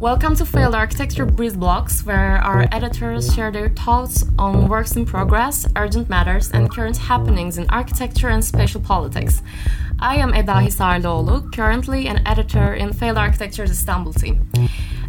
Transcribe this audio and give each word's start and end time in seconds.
Welcome 0.00 0.34
to 0.36 0.46
Failed 0.46 0.74
Architecture 0.74 1.26
Breeze 1.26 1.56
Blocks, 1.56 2.06
where 2.06 2.38
our 2.38 2.66
editors 2.72 3.34
share 3.34 3.50
their 3.50 3.68
thoughts 3.68 4.24
on 4.38 4.66
works 4.66 4.96
in 4.96 5.04
progress, 5.04 5.66
urgent 5.76 6.08
matters, 6.08 6.50
and 6.50 6.70
current 6.70 6.96
happenings 6.96 7.58
in 7.58 7.68
architecture 7.68 8.28
and 8.28 8.44
spatial 8.44 8.80
politics. 8.80 9.42
I 9.98 10.16
am 10.16 10.34
Eda 10.34 10.54
Hisarlıoğlu, 10.54 11.52
currently 11.54 12.08
an 12.08 12.26
editor 12.26 12.72
in 12.74 12.92
Failed 12.92 13.18
Architecture's 13.18 13.70
Istanbul 13.70 14.14
team. 14.14 14.48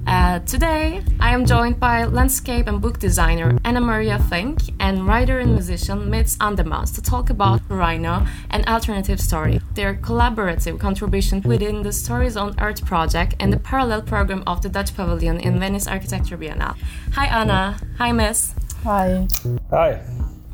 Uh, 0.07 0.39
today, 0.39 1.03
I 1.19 1.33
am 1.33 1.45
joined 1.45 1.79
by 1.79 2.05
landscape 2.05 2.67
and 2.67 2.81
book 2.81 2.97
designer 2.97 3.57
Anna 3.63 3.81
Maria 3.81 4.17
Fink 4.17 4.59
and 4.79 5.07
writer 5.07 5.39
and 5.39 5.53
musician 5.53 6.09
Mizt 6.09 6.37
aan 6.41 6.55
de 6.55 6.63
Maas 6.63 6.91
to 6.91 7.01
talk 7.01 7.29
about 7.29 7.61
Rhino 7.69 8.25
and 8.49 8.67
Alternative 8.67 9.19
Story, 9.19 9.61
their 9.75 9.93
collaborative 9.93 10.79
contribution 10.79 11.41
within 11.41 11.83
the 11.83 11.93
Stories 11.93 12.35
on 12.35 12.59
Earth 12.59 12.83
project 12.85 13.35
and 13.39 13.53
the 13.53 13.59
parallel 13.59 14.01
program 14.01 14.43
of 14.47 14.61
the 14.61 14.69
Dutch 14.69 14.95
Pavilion 14.95 15.39
in 15.39 15.59
Venice 15.59 15.87
Architecture 15.87 16.37
Biennale. 16.37 16.75
Hi, 17.13 17.27
Anna. 17.27 17.79
Hi, 17.99 18.11
Mizt. 18.11 18.55
Hi. 18.83 19.27
Hi. 19.69 20.01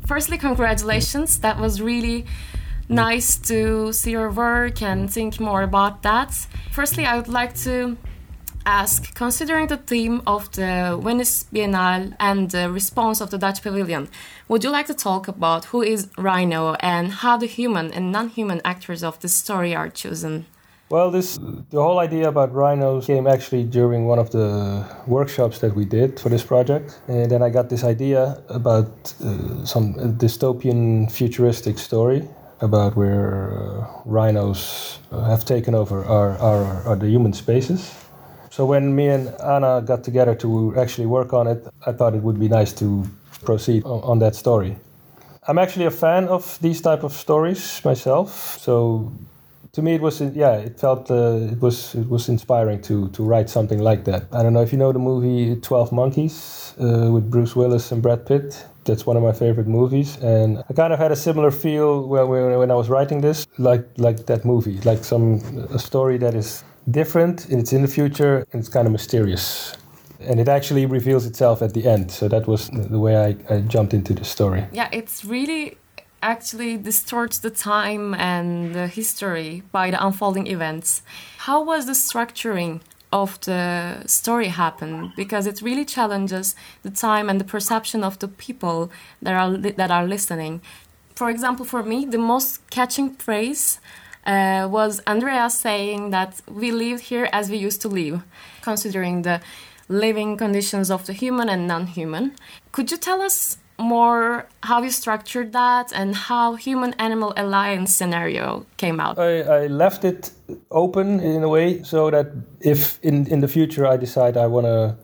Firstly, 0.06 0.36
congratulations. 0.36 1.38
That 1.40 1.58
was 1.58 1.80
really 1.80 2.26
nice 2.88 3.38
to 3.38 3.92
see 3.92 4.12
your 4.12 4.30
work 4.30 4.82
and 4.82 5.12
think 5.12 5.40
more 5.40 5.62
about 5.62 6.02
that. 6.02 6.34
Firstly, 6.72 7.06
I 7.06 7.16
would 7.16 7.28
like 7.28 7.54
to 7.64 7.96
ask, 8.68 9.14
considering 9.14 9.66
the 9.68 9.78
theme 9.78 10.20
of 10.26 10.52
the 10.52 11.00
Venice 11.02 11.46
Biennale 11.52 12.14
and 12.20 12.50
the 12.50 12.70
response 12.70 13.22
of 13.22 13.30
the 13.30 13.38
Dutch 13.38 13.62
Pavilion, 13.62 14.08
would 14.48 14.62
you 14.62 14.70
like 14.70 14.86
to 14.86 14.94
talk 14.94 15.26
about 15.26 15.64
who 15.70 15.80
is 15.80 16.08
Rhino 16.18 16.74
and 16.80 17.10
how 17.22 17.38
the 17.38 17.46
human 17.46 17.90
and 17.92 18.12
non-human 18.12 18.60
actors 18.64 19.02
of 19.02 19.18
the 19.20 19.28
story 19.28 19.74
are 19.74 19.88
chosen? 19.88 20.44
Well, 20.90 21.10
this 21.10 21.38
the 21.70 21.82
whole 21.82 21.98
idea 21.98 22.28
about 22.28 22.54
rhinos 22.54 23.06
came 23.06 23.26
actually 23.26 23.64
during 23.64 24.06
one 24.06 24.18
of 24.18 24.30
the 24.30 24.48
workshops 25.06 25.58
that 25.58 25.74
we 25.74 25.84
did 25.84 26.18
for 26.20 26.30
this 26.30 26.44
project, 26.44 26.98
and 27.08 27.30
then 27.30 27.42
I 27.42 27.50
got 27.50 27.68
this 27.68 27.84
idea 27.84 28.42
about 28.48 28.90
uh, 29.22 29.64
some 29.66 29.94
dystopian 30.16 31.10
futuristic 31.10 31.78
story 31.78 32.22
about 32.60 32.96
where 32.96 33.52
uh, 33.52 33.86
rhinos 34.04 34.98
have 35.10 35.44
taken 35.44 35.74
over 35.74 36.04
our, 36.04 36.30
our, 36.38 36.64
our 36.88 36.96
the 36.96 37.06
human 37.06 37.32
spaces 37.32 38.07
so 38.58 38.66
when 38.66 38.96
me 38.96 39.06
and 39.06 39.28
Anna 39.40 39.80
got 39.80 40.02
together 40.02 40.34
to 40.34 40.74
actually 40.76 41.06
work 41.06 41.32
on 41.32 41.46
it, 41.46 41.64
I 41.86 41.92
thought 41.92 42.16
it 42.16 42.24
would 42.24 42.40
be 42.40 42.48
nice 42.48 42.72
to 42.80 43.04
proceed 43.44 43.84
on, 43.84 44.18
that 44.18 44.34
story. 44.34 44.74
I'm 45.46 45.58
actually 45.58 45.84
a 45.84 45.92
fan 45.92 46.26
of 46.26 46.58
these 46.60 46.80
type 46.80 47.04
of 47.04 47.12
stories 47.12 47.80
myself. 47.84 48.58
So 48.58 49.12
to 49.74 49.80
me, 49.80 49.94
it 49.94 50.00
was 50.00 50.20
yeah, 50.20 50.54
it 50.54 50.80
felt 50.80 51.08
uh, 51.08 51.52
it 51.52 51.60
was 51.60 51.94
it 51.94 52.08
was 52.08 52.28
inspiring 52.28 52.82
to 52.82 53.08
to 53.10 53.22
write 53.22 53.48
something 53.48 53.78
like 53.78 54.02
that. 54.06 54.24
I 54.32 54.42
don't 54.42 54.54
know 54.54 54.62
if 54.62 54.72
you 54.72 54.78
know 54.78 54.92
the 54.92 54.98
movie 54.98 55.54
Twelve 55.60 55.92
Monkeys 55.92 56.74
uh, 56.80 57.12
with 57.12 57.30
Bruce 57.30 57.54
Willis 57.54 57.92
and 57.92 58.02
Brad 58.02 58.26
Pitt. 58.26 58.66
That's 58.86 59.06
one 59.06 59.16
of 59.16 59.22
my 59.22 59.32
favorite 59.32 59.68
movies, 59.68 60.16
and 60.16 60.64
I 60.68 60.72
kind 60.72 60.92
of 60.92 60.98
had 60.98 61.12
a 61.12 61.16
similar 61.16 61.52
feel 61.52 62.08
when, 62.08 62.58
when 62.58 62.70
I 62.72 62.74
was 62.74 62.88
writing 62.88 63.20
this, 63.20 63.46
like 63.58 63.86
like 63.98 64.26
that 64.26 64.44
movie, 64.44 64.80
like 64.80 65.04
some 65.04 65.38
a 65.70 65.78
story 65.78 66.18
that 66.18 66.34
is 66.34 66.64
different, 66.90 67.50
it's 67.50 67.72
in 67.72 67.82
the 67.82 67.88
future, 67.88 68.46
and 68.52 68.60
it's 68.60 68.68
kind 68.68 68.86
of 68.86 68.92
mysterious. 68.92 69.74
And 70.20 70.40
it 70.40 70.48
actually 70.48 70.86
reveals 70.86 71.26
itself 71.26 71.62
at 71.62 71.74
the 71.74 71.86
end. 71.86 72.10
So 72.10 72.28
that 72.28 72.46
was 72.46 72.68
the 72.70 72.98
way 72.98 73.16
I, 73.16 73.54
I 73.54 73.60
jumped 73.60 73.94
into 73.94 74.14
the 74.14 74.24
story. 74.24 74.66
Yeah, 74.72 74.88
it's 74.92 75.24
really 75.24 75.76
actually 76.22 76.76
distorts 76.76 77.38
the 77.38 77.50
time 77.50 78.14
and 78.14 78.74
the 78.74 78.88
history 78.88 79.62
by 79.70 79.90
the 79.90 80.04
unfolding 80.04 80.46
events. 80.48 81.02
How 81.38 81.62
was 81.62 81.86
the 81.86 81.92
structuring 81.92 82.80
of 83.12 83.40
the 83.42 84.02
story 84.06 84.48
happen? 84.48 85.12
Because 85.16 85.46
it 85.46 85.62
really 85.62 85.84
challenges 85.84 86.56
the 86.82 86.90
time 86.90 87.30
and 87.30 87.40
the 87.40 87.44
perception 87.44 88.02
of 88.02 88.18
the 88.18 88.28
people 88.28 88.90
that 89.22 89.34
are 89.34 89.56
that 89.56 89.90
are 89.90 90.06
listening. 90.06 90.60
For 91.14 91.30
example, 91.30 91.64
for 91.64 91.82
me, 91.82 92.04
the 92.04 92.18
most 92.18 92.68
catching 92.70 93.14
phrase 93.14 93.80
uh, 94.28 94.68
was 94.70 95.00
Andrea 95.06 95.48
saying 95.50 96.10
that 96.10 96.40
we 96.46 96.70
lived 96.70 97.04
here 97.04 97.28
as 97.32 97.50
we 97.50 97.56
used 97.56 97.80
to 97.80 97.88
live, 97.88 98.22
considering 98.62 99.22
the 99.22 99.40
living 99.88 100.36
conditions 100.36 100.90
of 100.90 101.06
the 101.06 101.14
human 101.14 101.48
and 101.48 101.66
non 101.66 101.86
human. 101.86 102.32
Could 102.70 102.90
you 102.90 102.98
tell 102.98 103.22
us 103.22 103.56
more 103.78 104.46
how 104.64 104.82
you 104.82 104.90
structured 104.90 105.52
that 105.52 105.92
and 105.94 106.14
how 106.14 106.56
human 106.56 106.92
animal 106.98 107.32
alliance 107.36 107.94
scenario 107.94 108.66
came 108.76 109.00
out? 109.00 109.18
I, 109.18 109.40
I, 109.40 109.66
left 109.68 110.04
it 110.04 110.32
open 110.70 111.20
in 111.20 111.42
a 111.44 111.48
way 111.48 111.82
so 111.84 112.10
that 112.10 112.26
if 112.60 112.98
in, 113.02 113.26
in 113.28 113.40
the 113.40 113.48
future 113.48 113.86
I 113.86 113.96
decide 113.96 114.36
I 114.36 114.46
want 114.46 114.66
to. 114.66 114.96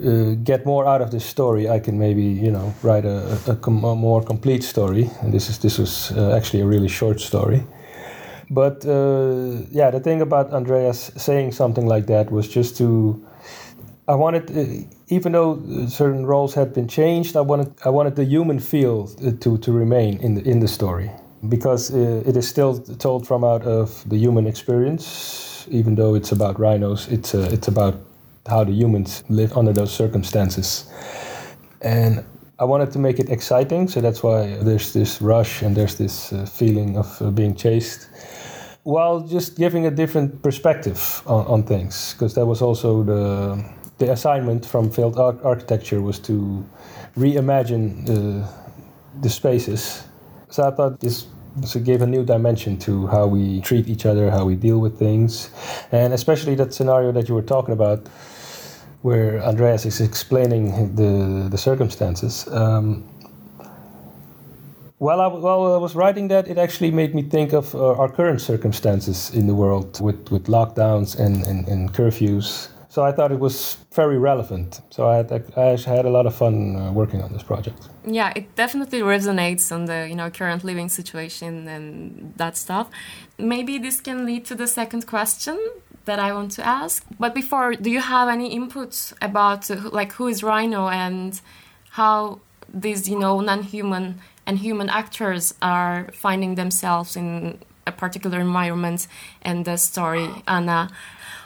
Uh, 0.00 0.36
get 0.44 0.64
more 0.64 0.86
out 0.86 1.02
of 1.02 1.10
this 1.10 1.24
story, 1.24 1.68
I 1.68 1.80
can 1.80 1.98
maybe 1.98 2.22
you 2.22 2.52
know 2.52 2.72
write 2.80 3.04
a, 3.04 3.36
a, 3.48 3.54
a 3.66 3.96
more 3.96 4.22
complete 4.22 4.62
story. 4.62 5.10
And 5.20 5.34
this 5.34 5.50
is 5.50 5.58
this 5.58 5.78
was 5.78 6.12
uh, 6.12 6.36
actually 6.36 6.60
a 6.60 6.66
really 6.66 6.86
short 6.86 7.20
story. 7.20 7.66
But 8.50 8.84
uh, 8.84 9.62
yeah, 9.70 9.90
the 9.90 10.00
thing 10.00 10.20
about 10.20 10.52
Andreas 10.52 11.12
saying 11.16 11.52
something 11.52 11.86
like 11.86 12.06
that 12.06 12.30
was 12.32 12.48
just 12.48 12.76
to. 12.78 13.24
I 14.08 14.16
wanted, 14.16 14.50
uh, 14.50 14.84
even 15.06 15.32
though 15.32 15.86
certain 15.86 16.26
roles 16.26 16.54
had 16.54 16.74
been 16.74 16.88
changed, 16.88 17.36
I 17.36 17.42
wanted 17.42 17.72
I 17.84 17.90
wanted 17.90 18.16
the 18.16 18.24
human 18.24 18.58
feel 18.58 19.06
to 19.06 19.56
to 19.58 19.72
remain 19.72 20.18
in 20.18 20.34
the 20.34 20.42
in 20.42 20.58
the 20.58 20.66
story 20.66 21.12
because 21.48 21.94
uh, 21.94 22.24
it 22.26 22.36
is 22.36 22.48
still 22.48 22.78
told 22.98 23.24
from 23.24 23.44
out 23.44 23.62
of 23.62 24.04
the 24.08 24.16
human 24.16 24.48
experience. 24.48 25.68
Even 25.70 25.94
though 25.94 26.16
it's 26.16 26.32
about 26.32 26.58
rhinos, 26.58 27.06
it's 27.08 27.34
uh, 27.36 27.48
it's 27.52 27.68
about 27.68 27.94
how 28.48 28.64
the 28.64 28.72
humans 28.72 29.22
live 29.28 29.56
under 29.56 29.72
those 29.72 29.92
circumstances, 29.92 30.90
and 31.82 32.24
I 32.58 32.64
wanted 32.64 32.90
to 32.92 32.98
make 32.98 33.20
it 33.20 33.30
exciting. 33.30 33.86
So 33.86 34.00
that's 34.00 34.24
why 34.24 34.56
there's 34.64 34.92
this 34.92 35.22
rush 35.22 35.62
and 35.62 35.76
there's 35.76 35.94
this 35.94 36.32
uh, 36.32 36.46
feeling 36.46 36.96
of 36.98 37.22
uh, 37.22 37.30
being 37.30 37.54
chased 37.54 38.08
while 38.82 39.20
just 39.20 39.56
giving 39.56 39.86
a 39.86 39.90
different 39.90 40.42
perspective 40.42 41.22
on, 41.26 41.46
on 41.46 41.62
things 41.62 42.14
because 42.14 42.34
that 42.34 42.46
was 42.46 42.62
also 42.62 43.02
the 43.02 43.64
the 43.98 44.10
assignment 44.10 44.64
from 44.64 44.90
failed 44.90 45.18
architecture 45.18 46.00
was 46.00 46.18
to 46.18 46.64
reimagine 47.16 48.08
uh, 48.08 48.48
the 49.20 49.28
spaces. 49.28 50.04
So 50.48 50.66
i 50.66 50.70
thought 50.70 51.00
this 51.00 51.26
so 51.66 51.80
gave 51.80 52.00
a 52.00 52.06
new 52.06 52.24
dimension 52.24 52.78
to 52.78 53.06
how 53.08 53.26
we 53.26 53.60
treat 53.60 53.88
each 53.88 54.06
other 54.06 54.30
how 54.30 54.44
we 54.44 54.56
deal 54.56 54.78
with 54.78 54.98
things. 54.98 55.50
And 55.92 56.12
especially 56.12 56.54
that 56.56 56.72
scenario 56.72 57.12
that 57.12 57.28
you 57.28 57.34
were 57.34 57.42
talking 57.42 57.74
about 57.74 58.08
where 59.02 59.42
andreas 59.42 59.86
is 59.86 60.00
explaining 60.00 60.94
the 60.94 61.48
the 61.50 61.58
circumstances 61.58 62.46
um, 62.48 63.08
while 65.00 65.22
I, 65.22 65.28
while 65.28 65.72
I 65.72 65.78
was 65.78 65.94
writing 65.94 66.28
that, 66.28 66.46
it 66.46 66.58
actually 66.58 66.90
made 66.90 67.14
me 67.14 67.22
think 67.22 67.54
of 67.54 67.74
uh, 67.74 67.94
our 67.94 68.08
current 68.08 68.40
circumstances 68.42 69.30
in 69.30 69.46
the 69.46 69.54
world 69.54 69.98
with, 69.98 70.30
with 70.30 70.44
lockdowns 70.44 71.18
and, 71.18 71.42
and, 71.46 71.66
and 71.68 71.90
curfews. 71.94 72.68
So 72.90 73.02
I 73.02 73.10
thought 73.12 73.32
it 73.32 73.38
was 73.38 73.78
very 73.94 74.18
relevant. 74.18 74.82
So 74.90 75.08
I 75.08 75.16
had, 75.16 75.32
I 75.56 75.76
had 75.76 76.04
a 76.04 76.10
lot 76.10 76.26
of 76.26 76.34
fun 76.34 76.76
uh, 76.76 76.92
working 76.92 77.22
on 77.22 77.32
this 77.32 77.42
project. 77.42 77.88
Yeah, 78.04 78.32
it 78.36 78.54
definitely 78.56 79.00
resonates 79.00 79.72
on 79.72 79.86
the 79.86 80.06
you 80.08 80.16
know 80.16 80.28
current 80.28 80.64
living 80.64 80.88
situation 80.90 81.68
and 81.68 82.34
that 82.36 82.56
stuff. 82.56 82.90
Maybe 83.38 83.78
this 83.78 84.00
can 84.00 84.26
lead 84.26 84.44
to 84.46 84.54
the 84.54 84.66
second 84.66 85.06
question 85.06 85.56
that 86.04 86.18
I 86.18 86.32
want 86.32 86.50
to 86.52 86.66
ask. 86.66 87.06
But 87.18 87.32
before, 87.34 87.74
do 87.74 87.90
you 87.90 88.00
have 88.00 88.28
any 88.28 88.58
inputs 88.58 89.14
about 89.22 89.70
uh, 89.70 89.76
like 89.92 90.12
who 90.12 90.26
is 90.26 90.42
Rhino 90.42 90.88
and 90.88 91.40
how 91.90 92.40
these 92.74 93.08
you 93.08 93.18
know 93.18 93.40
non-human 93.40 94.20
and 94.50 94.58
human 94.58 94.88
actors 94.88 95.54
are 95.62 96.08
finding 96.12 96.56
themselves 96.56 97.14
in 97.14 97.60
a 97.86 97.92
particular 97.92 98.40
environment 98.40 99.06
and 99.42 99.64
the 99.64 99.76
story 99.76 100.28
Anna 100.48 100.90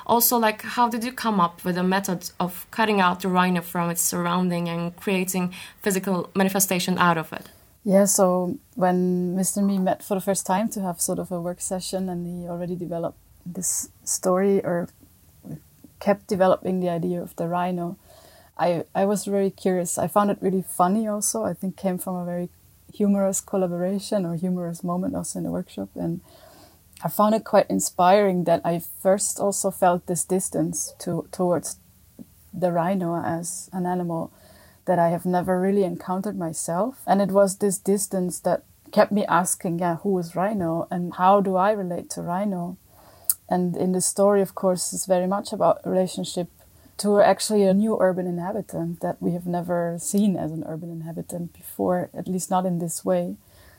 also 0.06 0.38
like 0.38 0.62
how 0.62 0.88
did 0.88 1.04
you 1.04 1.12
come 1.12 1.38
up 1.38 1.62
with 1.66 1.76
a 1.76 1.82
method 1.82 2.30
of 2.40 2.66
cutting 2.70 3.02
out 3.02 3.20
the 3.20 3.28
rhino 3.28 3.60
from 3.60 3.90
its 3.90 4.00
surrounding 4.00 4.70
and 4.70 4.96
creating 4.96 5.52
physical 5.82 6.30
manifestation 6.34 6.96
out 6.96 7.18
of 7.18 7.30
it 7.38 7.46
yeah 7.84 8.06
so 8.06 8.56
when 8.74 9.36
mr 9.36 9.62
me 9.62 9.76
met 9.78 10.02
for 10.02 10.14
the 10.14 10.24
first 10.28 10.46
time 10.46 10.66
to 10.74 10.80
have 10.80 10.98
sort 10.98 11.18
of 11.18 11.30
a 11.30 11.38
work 11.48 11.60
session 11.60 12.08
and 12.08 12.20
he 12.26 12.48
already 12.48 12.74
developed 12.74 13.18
this 13.44 13.90
story 14.02 14.64
or 14.64 14.88
kept 16.00 16.26
developing 16.26 16.80
the 16.80 16.88
idea 16.88 17.20
of 17.20 17.36
the 17.36 17.46
rhino 17.46 17.98
I, 18.56 18.84
I 18.94 19.04
was 19.04 19.24
very 19.24 19.50
curious. 19.50 19.98
I 19.98 20.06
found 20.06 20.30
it 20.30 20.38
really 20.40 20.62
funny 20.62 21.08
also. 21.08 21.42
I 21.42 21.54
think 21.54 21.76
came 21.76 21.98
from 21.98 22.14
a 22.14 22.24
very 22.24 22.50
humorous 22.94 23.40
collaboration 23.40 24.24
or 24.24 24.36
humorous 24.36 24.84
moment 24.84 25.14
also 25.14 25.38
in 25.38 25.44
the 25.44 25.50
workshop. 25.50 25.88
And 25.94 26.20
I 27.02 27.08
found 27.08 27.34
it 27.34 27.44
quite 27.44 27.68
inspiring 27.68 28.44
that 28.44 28.60
I 28.64 28.80
first 29.02 29.40
also 29.40 29.70
felt 29.70 30.06
this 30.06 30.24
distance 30.24 30.94
to 31.00 31.28
towards 31.32 31.78
the 32.52 32.70
rhino 32.70 33.20
as 33.20 33.68
an 33.72 33.84
animal 33.84 34.32
that 34.86 34.98
I 34.98 35.08
have 35.08 35.26
never 35.26 35.60
really 35.60 35.82
encountered 35.84 36.38
myself. 36.38 37.02
And 37.06 37.20
it 37.20 37.30
was 37.30 37.58
this 37.58 37.78
distance 37.78 38.38
that 38.40 38.62
kept 38.92 39.10
me 39.10 39.26
asking, 39.26 39.80
yeah, 39.80 39.96
who 39.96 40.16
is 40.18 40.36
Rhino 40.36 40.86
and 40.90 41.14
how 41.14 41.40
do 41.40 41.56
I 41.56 41.72
relate 41.72 42.10
to 42.10 42.22
Rhino? 42.22 42.76
And 43.48 43.76
in 43.76 43.92
the 43.92 44.00
story, 44.00 44.40
of 44.40 44.54
course, 44.54 44.92
it's 44.92 45.06
very 45.06 45.26
much 45.26 45.52
about 45.52 45.84
relationship 45.84 46.48
to 46.98 47.20
actually 47.20 47.64
a 47.64 47.74
new 47.74 47.98
urban 48.00 48.26
inhabitant 48.26 49.00
that 49.00 49.20
we 49.20 49.32
have 49.32 49.46
never 49.46 49.96
seen 49.98 50.36
as 50.36 50.52
an 50.52 50.64
urban 50.66 50.90
inhabitant 50.90 51.52
before, 51.52 52.10
at 52.14 52.28
least 52.28 52.50
not 52.50 52.66
in 52.66 52.78
this 52.78 53.04
way. 53.04 53.36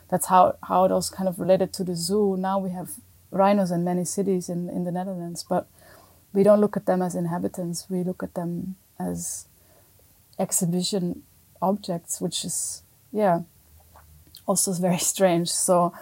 That's 0.08 0.26
how, 0.26 0.56
how 0.64 0.84
it 0.84 0.90
was 0.90 1.10
kind 1.10 1.28
of 1.28 1.40
related 1.40 1.72
to 1.74 1.84
the 1.84 1.96
zoo. 1.96 2.36
Now 2.36 2.58
we 2.58 2.70
have 2.70 2.90
rhinos 3.30 3.70
in 3.70 3.84
many 3.84 4.04
cities 4.04 4.48
in, 4.48 4.68
in 4.68 4.84
the 4.84 4.92
Netherlands, 4.92 5.44
but 5.48 5.66
we 6.32 6.42
don't 6.42 6.60
look 6.60 6.76
at 6.76 6.86
them 6.86 7.02
as 7.02 7.14
inhabitants. 7.14 7.86
We 7.88 8.02
look 8.02 8.22
at 8.22 8.34
them 8.34 8.76
as 8.98 9.46
exhibition 10.38 11.22
objects, 11.62 12.20
which 12.20 12.44
is, 12.44 12.82
yeah, 13.12 13.40
also 14.46 14.72
very 14.72 14.98
strange. 15.12 15.48
So 15.48 15.94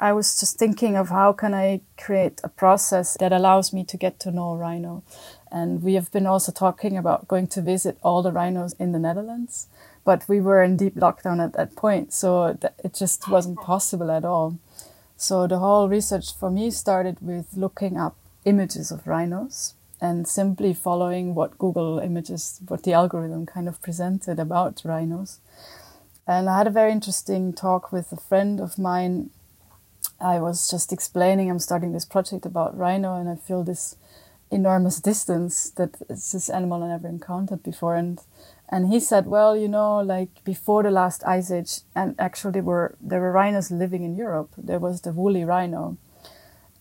I 0.00 0.12
was 0.12 0.38
just 0.38 0.58
thinking 0.58 0.96
of 0.96 1.08
how 1.08 1.32
can 1.32 1.54
I 1.54 1.80
create 1.96 2.40
a 2.44 2.48
process 2.48 3.16
that 3.18 3.32
allows 3.32 3.72
me 3.72 3.82
to 3.84 3.96
get 3.96 4.20
to 4.20 4.30
know 4.30 4.54
rhino. 4.54 5.02
And 5.50 5.82
we 5.82 5.94
have 5.94 6.12
been 6.12 6.26
also 6.26 6.52
talking 6.52 6.96
about 6.96 7.26
going 7.26 7.48
to 7.48 7.62
visit 7.62 7.98
all 8.02 8.22
the 8.22 8.30
rhinos 8.30 8.74
in 8.78 8.92
the 8.92 9.00
Netherlands, 9.00 9.66
but 10.04 10.28
we 10.28 10.40
were 10.40 10.62
in 10.62 10.76
deep 10.76 10.94
lockdown 10.94 11.42
at 11.44 11.54
that 11.54 11.74
point, 11.74 12.12
so 12.12 12.56
it 12.84 12.94
just 12.94 13.28
wasn't 13.28 13.58
possible 13.60 14.10
at 14.10 14.24
all. 14.24 14.58
So 15.16 15.48
the 15.48 15.58
whole 15.58 15.88
research 15.88 16.32
for 16.32 16.48
me 16.48 16.70
started 16.70 17.16
with 17.20 17.56
looking 17.56 17.96
up 17.96 18.16
images 18.44 18.92
of 18.92 19.06
rhinos 19.08 19.74
and 20.00 20.28
simply 20.28 20.72
following 20.74 21.34
what 21.34 21.58
Google 21.58 21.98
Images, 21.98 22.60
what 22.68 22.84
the 22.84 22.92
algorithm 22.92 23.46
kind 23.46 23.66
of 23.66 23.82
presented 23.82 24.38
about 24.38 24.82
rhinos. 24.84 25.40
And 26.24 26.48
I 26.48 26.58
had 26.58 26.68
a 26.68 26.70
very 26.70 26.92
interesting 26.92 27.52
talk 27.52 27.90
with 27.90 28.12
a 28.12 28.16
friend 28.16 28.60
of 28.60 28.78
mine. 28.78 29.30
I 30.20 30.40
was 30.40 30.68
just 30.68 30.92
explaining 30.92 31.50
I'm 31.50 31.58
starting 31.58 31.92
this 31.92 32.04
project 32.04 32.44
about 32.44 32.76
rhino, 32.76 33.14
and 33.14 33.28
I 33.28 33.36
feel 33.36 33.62
this 33.62 33.96
enormous 34.50 35.00
distance 35.00 35.70
that 35.70 35.96
it's 36.08 36.32
this 36.32 36.48
animal 36.48 36.82
I 36.82 36.88
never 36.88 37.08
encountered 37.08 37.62
before. 37.62 37.94
And 37.94 38.20
and 38.68 38.88
he 38.88 39.00
said, 39.00 39.26
well, 39.26 39.56
you 39.56 39.68
know, 39.68 40.00
like 40.00 40.44
before 40.44 40.82
the 40.82 40.90
last 40.90 41.24
ice 41.26 41.50
age, 41.50 41.80
and 41.94 42.14
actually 42.18 42.52
there 42.52 42.62
were 42.62 42.96
there 43.00 43.20
were 43.20 43.32
rhinos 43.32 43.70
living 43.70 44.02
in 44.02 44.16
Europe. 44.16 44.50
There 44.56 44.80
was 44.80 45.02
the 45.02 45.12
woolly 45.12 45.44
rhino, 45.44 45.96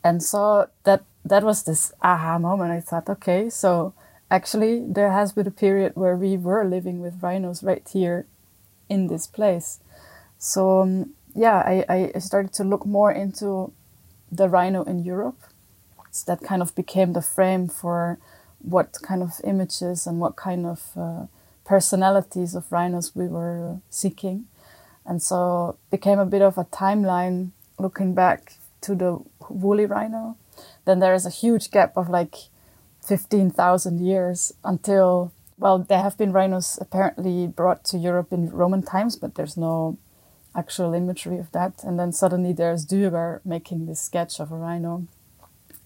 and 0.03 0.23
so 0.23 0.67
that 0.83 1.03
that 1.23 1.43
was 1.43 1.63
this 1.63 1.93
aha 2.01 2.39
moment. 2.39 2.71
I 2.71 2.79
thought, 2.81 3.09
okay, 3.09 3.49
so 3.49 3.93
actually 4.31 4.83
there 4.85 5.11
has 5.11 5.33
been 5.33 5.47
a 5.47 5.51
period 5.51 5.93
where 5.95 6.15
we 6.15 6.37
were 6.37 6.65
living 6.65 7.01
with 7.01 7.21
rhinos 7.21 7.63
right 7.63 7.87
here 7.93 8.25
in 8.89 9.07
this 9.07 9.27
place. 9.27 9.79
So 10.37 10.81
um, 10.81 11.11
yeah, 11.35 11.57
I, 11.57 12.11
I 12.15 12.19
started 12.19 12.53
to 12.53 12.63
look 12.63 12.85
more 12.85 13.11
into 13.11 13.71
the 14.31 14.49
rhino 14.49 14.83
in 14.83 15.03
Europe. 15.03 15.39
So 16.11 16.31
that 16.31 16.45
kind 16.45 16.61
of 16.61 16.73
became 16.75 17.13
the 17.13 17.21
frame 17.21 17.67
for 17.67 18.17
what 18.59 18.97
kind 19.03 19.21
of 19.21 19.39
images 19.43 20.07
and 20.07 20.19
what 20.19 20.35
kind 20.35 20.65
of 20.65 20.91
uh, 20.95 21.25
personalities 21.63 22.55
of 22.55 22.71
rhinos 22.71 23.15
we 23.15 23.27
were 23.27 23.77
seeking. 23.89 24.47
And 25.05 25.21
so 25.21 25.77
became 25.91 26.19
a 26.19 26.25
bit 26.25 26.41
of 26.41 26.57
a 26.57 26.65
timeline 26.65 27.51
looking 27.77 28.13
back 28.13 28.53
to 28.81 28.95
the 28.95 29.19
woolly 29.49 29.85
rhino. 29.85 30.37
Then 30.85 30.99
there 30.99 31.13
is 31.13 31.25
a 31.25 31.29
huge 31.29 31.71
gap 31.71 31.95
of 31.95 32.09
like 32.09 32.35
15,000 33.05 33.99
years 33.99 34.53
until 34.63 35.31
well, 35.59 35.79
there 35.79 36.01
have 36.01 36.17
been 36.17 36.31
rhinos 36.31 36.77
apparently 36.79 37.47
brought 37.47 37.83
to 37.85 37.97
Europe 37.97 38.31
in 38.31 38.49
Roman 38.49 38.83
times, 38.83 39.15
but 39.15 39.35
there's 39.35 39.57
no 39.57 39.97
actual 40.57 40.93
imagery 40.93 41.37
of 41.37 41.51
that. 41.51 41.83
And 41.83 41.99
then 41.99 42.11
suddenly 42.11 42.51
there's 42.51 42.85
Dürer 42.85 43.39
making 43.45 43.85
this 43.85 44.01
sketch 44.01 44.39
of 44.39 44.51
a 44.51 44.55
rhino. 44.55 45.07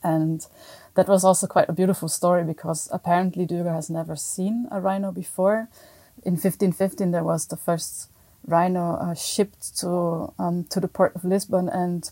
And 0.01 0.47
that 0.95 1.07
was 1.07 1.23
also 1.23 1.45
quite 1.45 1.69
a 1.69 1.73
beautiful 1.73 2.07
story 2.07 2.44
because 2.44 2.89
apparently 2.91 3.45
Dürer 3.45 3.75
has 3.75 3.89
never 3.89 4.15
seen 4.15 4.68
a 4.71 4.79
rhino 4.79 5.12
before. 5.12 5.69
In 6.23 6.33
1515, 6.33 7.12
there 7.12 7.23
was 7.23 7.47
the 7.47 7.57
first 7.57 8.09
rhino 8.45 8.95
uh, 8.95 9.13
shipped 9.13 9.77
to 9.79 10.33
um, 10.39 10.65
to 10.69 10.79
the 10.79 10.88
port 10.88 11.15
of 11.15 11.24
Lisbon, 11.24 11.69
and 11.69 12.09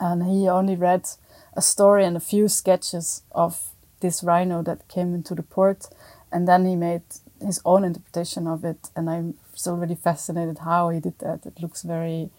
and 0.00 0.24
he 0.24 0.48
only 0.48 0.76
read 0.76 1.06
a 1.54 1.62
story 1.62 2.04
and 2.04 2.16
a 2.16 2.20
few 2.20 2.48
sketches 2.48 3.22
of 3.32 3.70
this 4.00 4.22
rhino 4.22 4.62
that 4.62 4.88
came 4.88 5.14
into 5.14 5.34
the 5.34 5.42
port, 5.42 5.86
and 6.30 6.46
then 6.46 6.66
he 6.66 6.76
made 6.76 7.02
his 7.44 7.60
own 7.64 7.84
interpretation 7.84 8.46
of 8.46 8.64
it 8.64 8.90
and 8.96 9.08
i'm 9.10 9.34
still 9.54 9.76
really 9.76 9.94
fascinated 9.94 10.58
how 10.58 10.88
he 10.90 11.00
did 11.00 11.18
that. 11.18 11.46
It 11.46 11.60
looks 11.60 11.82
very 11.82 12.30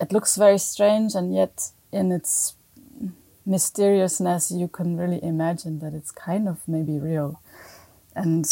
it 0.00 0.12
looks 0.12 0.36
very 0.36 0.58
strange 0.58 1.14
and 1.14 1.34
yet 1.34 1.70
in 1.92 2.12
its 2.12 2.54
mysteriousness 3.46 4.50
you 4.50 4.68
can 4.68 4.96
really 4.96 5.22
imagine 5.22 5.78
that 5.80 5.94
it's 5.94 6.10
kind 6.10 6.48
of 6.48 6.60
maybe 6.68 6.98
real. 6.98 7.40
And 8.14 8.44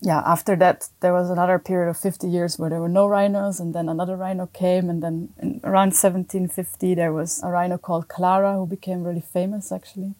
yeah 0.00 0.22
after 0.24 0.54
that 0.56 0.88
there 1.00 1.12
was 1.12 1.30
another 1.30 1.58
period 1.58 1.88
of 1.88 1.96
50 1.96 2.28
years 2.28 2.58
where 2.58 2.70
there 2.70 2.80
were 2.80 2.88
no 2.88 3.06
rhinos 3.06 3.58
and 3.60 3.74
then 3.74 3.88
another 3.88 4.16
rhino 4.16 4.46
came 4.46 4.90
and 4.90 5.02
then 5.02 5.30
around 5.64 5.94
1750 5.94 6.94
there 6.94 7.12
was 7.12 7.42
a 7.42 7.48
rhino 7.48 7.78
called 7.78 8.06
clara 8.06 8.54
who 8.54 8.66
became 8.66 9.02
really 9.02 9.22
famous 9.22 9.72
actually 9.72 10.14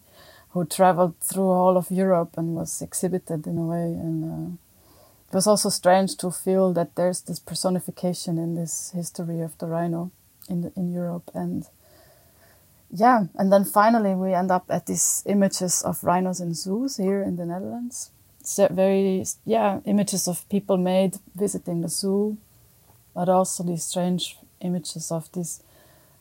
who 0.57 0.65
traveled 0.65 1.13
through 1.19 1.49
all 1.49 1.77
of 1.77 1.91
Europe 1.91 2.31
and 2.35 2.55
was 2.55 2.81
exhibited 2.81 3.45
in 3.45 3.59
a 3.59 3.65
way. 3.65 3.93
And 3.93 4.23
uh, 4.25 4.57
it 5.29 5.35
was 5.35 5.45
also 5.45 5.69
strange 5.69 6.17
to 6.17 6.31
feel 6.31 6.73
that 6.73 6.95
there's 6.95 7.21
this 7.21 7.37
personification 7.37 8.39
in 8.39 8.55
this 8.55 8.91
history 8.95 9.41
of 9.41 9.55
the 9.59 9.67
rhino 9.67 10.11
in 10.49 10.61
the, 10.61 10.71
in 10.75 10.91
Europe. 10.91 11.29
And 11.35 11.67
yeah, 12.89 13.25
and 13.35 13.51
then 13.51 13.65
finally 13.65 14.15
we 14.15 14.33
end 14.33 14.49
up 14.49 14.65
at 14.69 14.87
these 14.87 15.21
images 15.27 15.83
of 15.83 16.03
rhinos 16.03 16.39
in 16.39 16.55
zoos 16.55 16.97
here 16.97 17.21
in 17.21 17.35
the 17.35 17.45
Netherlands. 17.45 18.09
So 18.41 18.67
very 18.71 19.25
yeah 19.45 19.81
images 19.85 20.27
of 20.27 20.47
people 20.49 20.77
made 20.77 21.17
visiting 21.35 21.81
the 21.81 21.89
zoo, 21.89 22.37
but 23.13 23.29
also 23.29 23.63
these 23.63 23.83
strange 23.83 24.39
images 24.61 25.11
of 25.11 25.31
these 25.33 25.61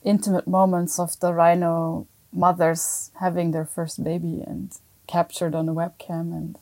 intimate 0.05 0.47
moments 0.47 0.99
of 0.99 1.19
the 1.21 1.33
rhino 1.33 2.07
mothers 2.37 3.11
having 3.21 3.51
their 3.51 3.65
first 3.65 4.05
baby 4.05 4.43
and 4.47 4.79
captured 5.07 5.55
on 5.55 5.69
a 5.69 5.75
webcam 5.75 6.33
and 6.33 6.59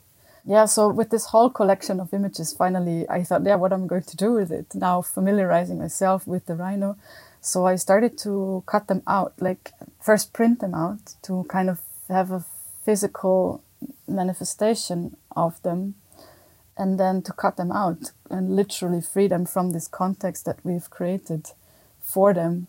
yeah 0.46 0.64
so 0.64 0.88
with 0.88 1.10
this 1.10 1.26
whole 1.26 1.50
collection 1.50 1.98
of 1.98 2.12
images 2.14 2.52
finally 2.52 3.08
i 3.08 3.22
thought 3.22 3.42
yeah 3.44 3.56
what 3.56 3.72
i'm 3.72 3.86
going 3.86 4.02
to 4.02 4.16
do 4.16 4.32
with 4.32 4.50
it? 4.52 4.66
Now 4.74 5.02
familiarizing 5.02 5.78
myself 5.78 6.26
with 6.26 6.46
the 6.46 6.54
rhino. 6.54 6.96
So 7.40 7.66
i 7.66 7.76
started 7.76 8.16
to 8.18 8.62
cut 8.66 8.86
them 8.86 9.02
out 9.06 9.32
like 9.40 9.72
first 10.00 10.32
print 10.32 10.60
them 10.60 10.74
out 10.74 11.14
to 11.22 11.44
kind 11.48 11.68
of 11.68 11.80
have 12.08 12.30
a 12.30 12.44
physical 12.84 13.62
manifestation 14.06 15.16
of 15.34 15.60
them 15.62 15.94
and 16.76 16.98
then 17.00 17.22
to 17.22 17.32
cut 17.32 17.56
them 17.56 17.72
out 17.72 18.12
and 18.30 18.56
literally 18.56 19.00
free 19.00 19.28
them 19.28 19.46
from 19.46 19.70
this 19.70 19.88
context 19.88 20.44
that 20.44 20.58
we've 20.64 20.90
created 20.90 21.52
for 22.00 22.34
them 22.34 22.66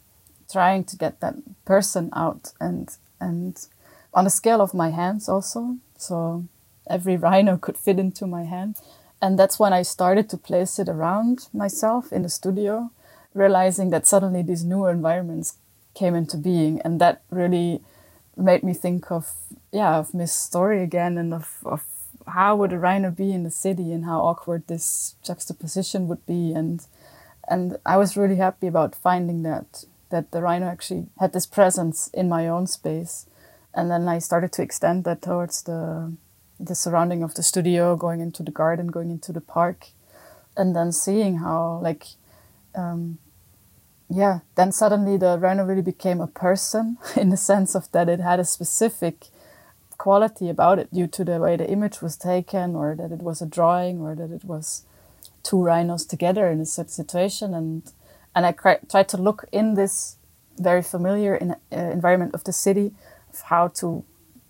trying 0.52 0.84
to 0.86 0.98
get 0.98 1.20
that 1.20 1.36
person 1.66 2.10
out 2.14 2.54
and 2.60 2.98
and 3.20 3.68
on 4.14 4.26
a 4.26 4.30
scale 4.30 4.62
of 4.62 4.74
my 4.74 4.90
hands 4.90 5.28
also. 5.28 5.78
So 5.98 6.46
every 6.90 7.18
rhino 7.28 7.58
could 7.58 7.78
fit 7.78 8.00
into 8.00 8.28
my 8.28 8.44
hand. 8.44 8.78
And 9.22 9.40
that's 9.40 9.58
when 9.58 9.74
i 9.74 9.82
started 9.82 10.30
to 10.30 10.38
place 10.38 10.78
it 10.78 10.90
around 10.90 11.48
myself 11.54 12.12
in 12.12 12.22
the 12.22 12.30
studio 12.30 12.92
realizing 13.34 13.90
that 13.90 14.08
suddenly 14.08 14.42
these 14.42 14.64
new 14.64 14.86
environments 14.88 15.58
came 15.94 16.16
into 16.16 16.38
being. 16.38 16.82
And 16.82 17.00
that 17.02 17.22
really 17.30 17.82
made 18.38 18.64
me 18.64 18.74
think 18.74 19.12
of 19.12 19.34
yeah 19.72 19.98
of 19.98 20.12
Mizt 20.12 20.42
story 20.42 20.82
again 20.82 21.18
and 21.18 21.34
of, 21.34 21.58
of 21.66 21.84
how 22.28 22.56
would 22.56 22.74
a 22.74 22.80
rhino 22.80 23.12
be 23.12 23.32
in 23.32 23.44
the 23.44 23.52
city 23.52 23.92
and 23.92 24.06
how 24.06 24.22
awkward 24.22 24.64
this 24.68 25.16
juxtaposition 25.24 26.08
would 26.08 26.26
be. 26.26 26.54
And 26.54 26.86
and 27.48 27.78
i 27.86 27.96
was 27.98 28.18
really 28.18 28.38
happy 28.38 28.68
about 28.68 28.96
finding 28.96 29.44
that 29.44 29.86
that 30.16 30.32
the 30.32 30.42
rhino 30.42 30.68
actually 30.68 31.08
had 31.20 31.34
this 31.34 31.46
presence 31.46 32.10
in 32.14 32.30
my 32.30 32.48
own 32.48 32.68
space. 32.68 33.28
And 33.74 33.92
then 33.92 34.08
I 34.08 34.20
started 34.20 34.54
to 34.54 34.62
extend 34.62 35.04
that 35.04 35.22
towards 35.22 35.64
the 35.64 36.14
the 36.58 36.76
surrounding 36.76 37.22
of 37.22 37.34
the 37.36 37.44
studio, 37.44 37.98
going 37.98 38.22
into 38.22 38.42
the 38.42 38.52
garden, 38.52 38.88
going 38.88 39.12
into 39.12 39.34
the 39.34 39.42
park, 39.42 39.88
and 40.56 40.74
then 40.74 40.94
seeing 40.94 41.40
how 41.40 41.80
like 41.84 42.06
um, 42.76 43.18
yeah, 44.10 44.40
then 44.56 44.72
suddenly 44.72 45.18
the 45.18 45.38
rhino 45.38 45.66
really 45.66 45.82
became 45.82 46.22
a 46.22 46.28
person 46.28 46.98
in 47.16 47.30
the 47.30 47.38
sense 47.38 47.76
of 47.76 47.92
that 47.92 48.08
it 48.08 48.22
had 48.22 48.40
a 48.40 48.46
specific 48.46 49.28
quality 49.98 50.50
about 50.50 50.80
it 50.80 50.94
due 50.94 51.08
to 51.08 51.24
the 51.26 51.40
way 51.40 51.58
the 51.58 51.70
image 51.70 52.02
was 52.02 52.16
taken, 52.16 52.76
or 52.76 52.96
that 52.96 53.12
it 53.12 53.22
was 53.22 53.42
a 53.42 53.46
drawing, 53.46 54.00
or 54.00 54.16
that 54.16 54.32
it 54.32 54.46
was 54.46 54.84
two 55.44 55.62
rhinos 55.62 56.06
together 56.06 56.48
in 56.50 56.62
a 56.62 56.66
situation, 56.66 57.54
and 57.54 57.92
and 58.36 58.46
I 58.46 58.52
tried 58.52 59.08
to 59.10 59.18
look 59.18 59.46
in 59.52 59.76
this 59.76 60.18
very 60.60 60.82
familiar 60.82 61.36
in, 61.36 61.52
uh, 61.52 61.56
environment 61.72 62.34
of 62.34 62.44
the 62.44 62.54
city 62.54 62.94
of 63.34 63.42
how 63.42 63.70
to 63.80 64.04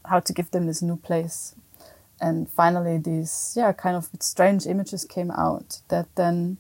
how 0.06 0.20
to 0.20 0.34
give 0.34 0.52
them 0.52 0.68
this 0.68 0.82
new 0.82 0.98
place. 0.98 1.56
And 2.20 2.50
finally 2.50 2.98
these 2.98 3.54
yeah 3.56 3.72
kind 3.74 3.96
of 3.96 4.10
strange 4.20 4.66
images 4.66 5.06
came 5.06 5.32
out 5.32 5.82
that 5.90 6.08
then 6.16 6.58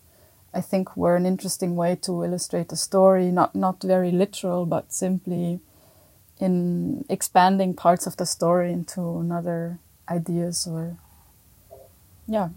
i 0.53 0.61
think 0.61 0.95
were 0.97 1.15
an 1.15 1.25
interesting 1.25 1.75
way 1.75 1.95
to 1.95 2.23
illustrate 2.23 2.69
the 2.69 2.75
story 2.75 3.31
not 3.31 3.55
not 3.55 3.81
very 3.81 4.11
literal 4.11 4.65
but 4.65 4.91
simply 4.91 5.59
in 6.39 7.05
expanding 7.09 7.73
parts 7.73 8.05
of 8.07 8.17
the 8.17 8.25
story 8.25 8.71
into 8.71 9.01
another 9.19 9.79
ideas 10.09 10.67
or 10.67 10.97
yeah 12.27 12.49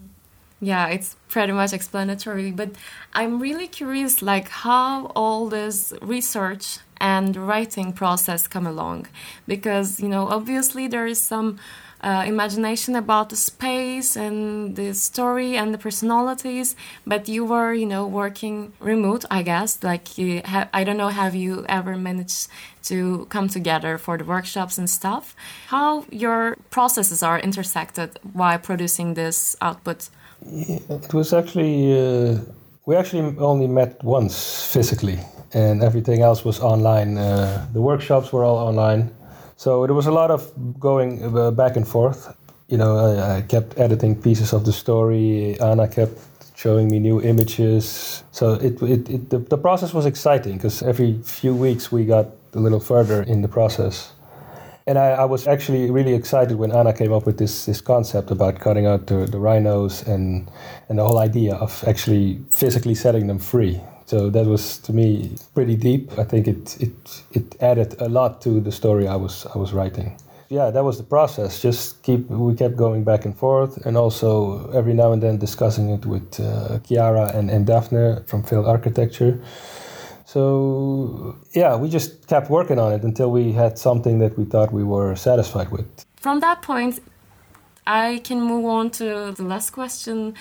yeah 0.61 0.89
it's 0.89 1.17
pretty 1.29 1.53
much 1.53 1.73
explanatory 1.73 2.51
but 2.51 2.71
i'm 3.13 3.39
really 3.39 3.69
curious 3.69 4.23
like 4.23 4.49
how 4.49 5.07
all 5.15 5.49
this 5.49 5.93
research 6.03 6.79
and 7.01 7.37
writing 7.37 7.93
process 7.93 8.47
come 8.47 8.67
along. 8.67 9.07
Because 9.47 10.01
you 10.01 10.09
know 10.09 10.29
obviously 10.29 10.87
there 10.87 11.07
is 11.07 11.21
some 11.21 11.59
uh, 12.01 12.25
imagination 12.27 12.95
about 12.95 13.29
the 13.29 13.37
space 13.37 14.17
and 14.17 14.77
the 14.77 14.95
story 14.95 15.57
and 15.57 15.75
the 15.75 15.79
personalities 15.79 16.77
but 17.05 17.29
you 17.29 17.45
were 17.45 17.73
you 17.73 17.87
know 17.87 18.07
working 18.07 18.73
remote 18.79 19.25
i 19.31 19.43
guess. 19.43 19.83
Like 19.83 20.07
i 20.19 20.85
don't 20.85 20.97
know 20.97 21.09
have 21.09 21.35
you 21.35 21.65
ever 21.69 21.97
managed 21.97 22.49
to 22.85 23.27
come 23.31 23.49
together 23.49 23.99
for 23.99 24.17
the 24.17 24.25
workshops 24.25 24.79
and 24.79 24.89
stuff? 24.89 25.35
How 25.69 26.05
your 26.11 26.57
processes 26.71 27.23
are 27.23 27.39
intersected 27.39 28.19
while 28.33 28.59
producing 28.59 29.15
this 29.15 29.57
output 29.61 30.09
it 30.47 31.15
was 31.15 31.33
actually 31.33 31.93
uh, 31.93 32.39
we 32.87 32.97
actually 32.97 33.37
only 33.39 33.67
met 33.67 34.03
once 34.03 34.67
physically 34.73 35.19
and 35.53 35.83
everything 35.83 36.23
else 36.23 36.45
was 36.45 36.61
online 36.61 37.19
uh, 37.19 37.67
the 37.73 37.81
workshops 37.81 38.33
were 38.33 38.45
all 38.45 38.59
online 38.59 39.11
so 39.59 39.85
there 39.87 39.95
was 39.95 40.07
a 40.07 40.13
lot 40.13 40.31
of 40.31 40.53
going 40.79 41.37
uh, 41.37 41.51
back 41.51 41.77
and 41.77 41.87
forth. 41.87 42.33
You 42.69 42.79
know, 42.79 42.97
I, 42.97 43.39
I, 43.39 43.43
kept 43.43 43.77
editing 43.77 44.15
pieces 44.15 44.53
of 44.53 44.65
the 44.65 44.73
story. 44.73 45.59
Anna 45.61 45.89
kept 45.89 46.17
showing 46.55 46.89
me 46.89 47.01
new 47.01 47.21
images. 47.21 48.23
So 48.31 48.53
it, 48.53 48.81
it, 48.83 49.11
it 49.11 49.31
the, 49.31 49.39
the 49.39 49.59
process 49.59 49.93
was 49.93 50.07
exciting 50.07 50.59
because 50.59 50.81
every 50.81 51.21
few 51.25 51.57
weeks 51.57 51.91
we 51.91 52.05
got 52.05 52.27
a 52.55 52.61
little 52.61 52.79
further 52.79 53.25
in 53.25 53.43
the 53.43 53.49
process. 53.49 54.13
And 54.89 54.99
I, 54.99 55.09
I, 55.09 55.25
was 55.27 55.47
actually 55.47 55.91
really 55.91 56.15
excited 56.15 56.57
when 56.57 56.73
Anna 56.73 56.95
came 56.95 57.13
up 57.13 57.27
with 57.27 57.37
this, 57.37 57.67
this 57.67 57.83
concept 57.83 58.31
about 58.31 58.59
cutting 58.59 58.87
out 58.87 59.07
the, 59.07 59.27
the 59.27 59.39
rhinos 59.39 60.03
and, 60.09 60.51
and 60.89 60.99
the 60.99 61.05
whole 61.05 61.19
idea 61.19 61.57
of 61.57 61.85
actually 61.87 62.41
physically 62.51 62.95
setting 62.95 63.27
them 63.27 63.39
free. 63.39 63.83
So 64.07 64.31
that 64.31 64.47
was 64.47 64.79
to 64.79 64.95
me 64.95 65.37
pretty 65.53 65.77
deep. 65.77 66.19
I 66.19 66.25
think 66.25 66.49
it 66.49 66.81
it 66.81 67.23
it 67.33 67.55
added 67.61 68.01
a 68.01 68.09
lot 68.09 68.41
to 68.41 68.59
the 68.59 68.73
story 68.73 69.07
I 69.07 69.17
was 69.17 69.45
I 69.55 69.59
was 69.59 69.75
writing. 69.75 70.17
Yeah, 70.49 70.71
that 70.71 70.83
was 70.83 70.97
the 70.97 71.05
process. 71.05 71.61
Just 71.61 72.03
keep 72.03 72.27
we 72.31 72.55
kept 72.55 72.75
going 72.75 73.05
back 73.05 73.27
and 73.27 73.37
forth, 73.37 73.85
and 73.85 73.99
also 73.99 74.71
every 74.71 74.95
now 74.95 75.13
and 75.13 75.23
then 75.23 75.37
discussing 75.37 75.91
it 75.91 76.07
with 76.07 76.41
uh, 76.41 76.79
Chiara 76.89 77.37
and 77.37 77.51
and 77.51 77.67
Daphne 77.67 78.25
from 78.27 78.43
Failed 78.43 78.67
Architecture. 78.67 79.39
So 80.29 81.37
yeah, 81.55 81.75
we 81.77 81.89
just 81.89 82.27
kept 82.27 82.51
working 82.51 82.79
on 82.79 82.93
it 82.93 83.03
until 83.03 83.31
we 83.31 83.53
had 83.53 83.79
something 83.79 84.19
that 84.19 84.37
we 84.37 84.45
thought 84.45 84.71
we 84.75 84.85
were 84.85 85.17
satisfied 85.17 85.71
with. 85.71 85.87
From 86.17 86.41
that 86.41 86.61
point, 86.61 87.01
I 87.87 88.21
can 88.25 88.43
move 88.43 88.67
on 88.67 88.91
to 88.91 89.33
the 89.35 89.43
last 89.43 89.71
question. 89.71 90.35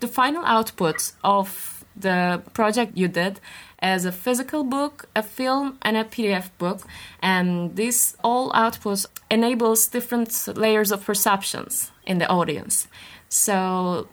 The 0.00 0.08
final 0.08 0.42
output 0.46 1.12
of 1.22 1.84
the 1.94 2.40
project 2.54 2.96
you 2.96 3.08
did 3.08 3.38
as 3.80 4.06
a 4.06 4.12
physical 4.12 4.64
book, 4.64 5.10
a 5.14 5.22
film, 5.22 5.76
and 5.82 5.98
a 5.98 6.04
PDF 6.04 6.48
book. 6.56 6.80
And 7.20 7.76
this 7.76 8.16
all 8.24 8.50
outputs 8.52 9.04
enables 9.30 9.88
different 9.88 10.30
layers 10.56 10.90
of 10.90 11.04
perceptions 11.04 11.90
in 12.06 12.16
the 12.16 12.28
audience. 12.28 12.88
So 13.28 14.08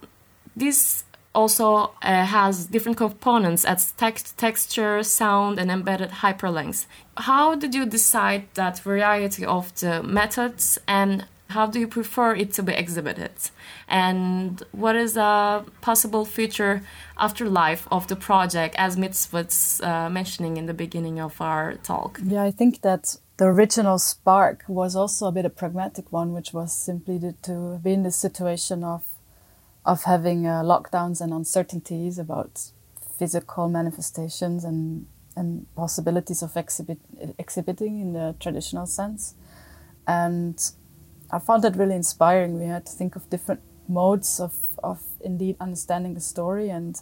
this 0.58 1.06
also 1.36 1.92
uh, 2.02 2.26
has 2.26 2.68
different 2.68 2.98
components 2.98 3.66
as 3.66 3.92
text, 3.94 4.38
texture, 4.38 5.04
sound, 5.04 5.60
and 5.60 5.70
embedded 5.70 6.10
hyperlinks. 6.10 6.86
How 7.18 7.56
did 7.56 7.76
you 7.76 7.86
decide 7.86 8.44
that 8.56 8.80
variety 8.80 9.46
of 9.46 9.74
the 9.80 10.02
methods 10.02 10.80
and 10.88 11.26
how 11.50 11.68
do 11.68 11.80
you 11.80 11.88
prefer 11.88 12.34
it 12.34 12.54
to 12.54 12.64
be 12.64 12.74
exhibited? 12.74 13.32
And 13.88 14.64
what 14.72 14.96
is 14.96 15.16
a 15.16 15.64
possible 15.82 16.26
future 16.26 16.82
afterlife 17.18 17.88
of 17.92 18.08
the 18.08 18.16
project, 18.16 18.76
as 18.78 18.98
Mizt 18.98 19.32
was 19.32 19.80
uh, 19.84 20.10
mentioning 20.10 20.58
in 20.58 20.66
the 20.66 20.74
beginning 20.74 21.20
of 21.20 21.40
our 21.40 21.76
talk? 21.76 22.20
Yeah, 22.24 22.44
I 22.44 22.52
think 22.52 22.82
that 22.82 23.18
the 23.38 23.46
original 23.46 24.00
spark 24.00 24.64
was 24.68 24.96
also 24.96 25.28
a 25.28 25.32
bit 25.32 25.46
a 25.46 25.50
pragmatic 25.50 26.12
one, 26.12 26.34
which 26.34 26.54
was 26.54 26.74
simply 26.74 27.20
to 27.44 27.80
be 27.84 27.94
in 27.94 28.04
the 28.04 28.12
situation 28.12 28.84
of 28.84 29.04
of 29.86 30.04
having 30.04 30.48
uh, 30.48 30.64
lockdowns 30.64 31.22
and 31.22 31.34
uncertainties 31.34 32.18
about 32.20 32.72
physical 33.18 33.70
manifestations 33.70 34.64
and 34.64 35.06
and 35.38 35.68
possibilities 35.76 36.42
of 36.42 36.56
exhibit, 36.56 36.98
exhibiting 37.38 38.00
in 38.00 38.14
the 38.14 38.36
traditional 38.40 38.86
sense. 38.86 39.36
And 40.08 40.58
I 41.30 41.40
found 41.40 41.64
that 41.64 41.76
really 41.76 41.96
inspiring. 41.96 42.58
We 42.58 42.66
had 42.66 42.86
to 42.86 42.92
think 42.94 43.16
of 43.16 43.30
different 43.30 43.60
modes 43.88 44.40
of, 44.40 44.54
of 44.82 45.02
indeed 45.20 45.58
understanding 45.60 46.14
the 46.14 46.22
story, 46.22 46.70
and 46.70 47.02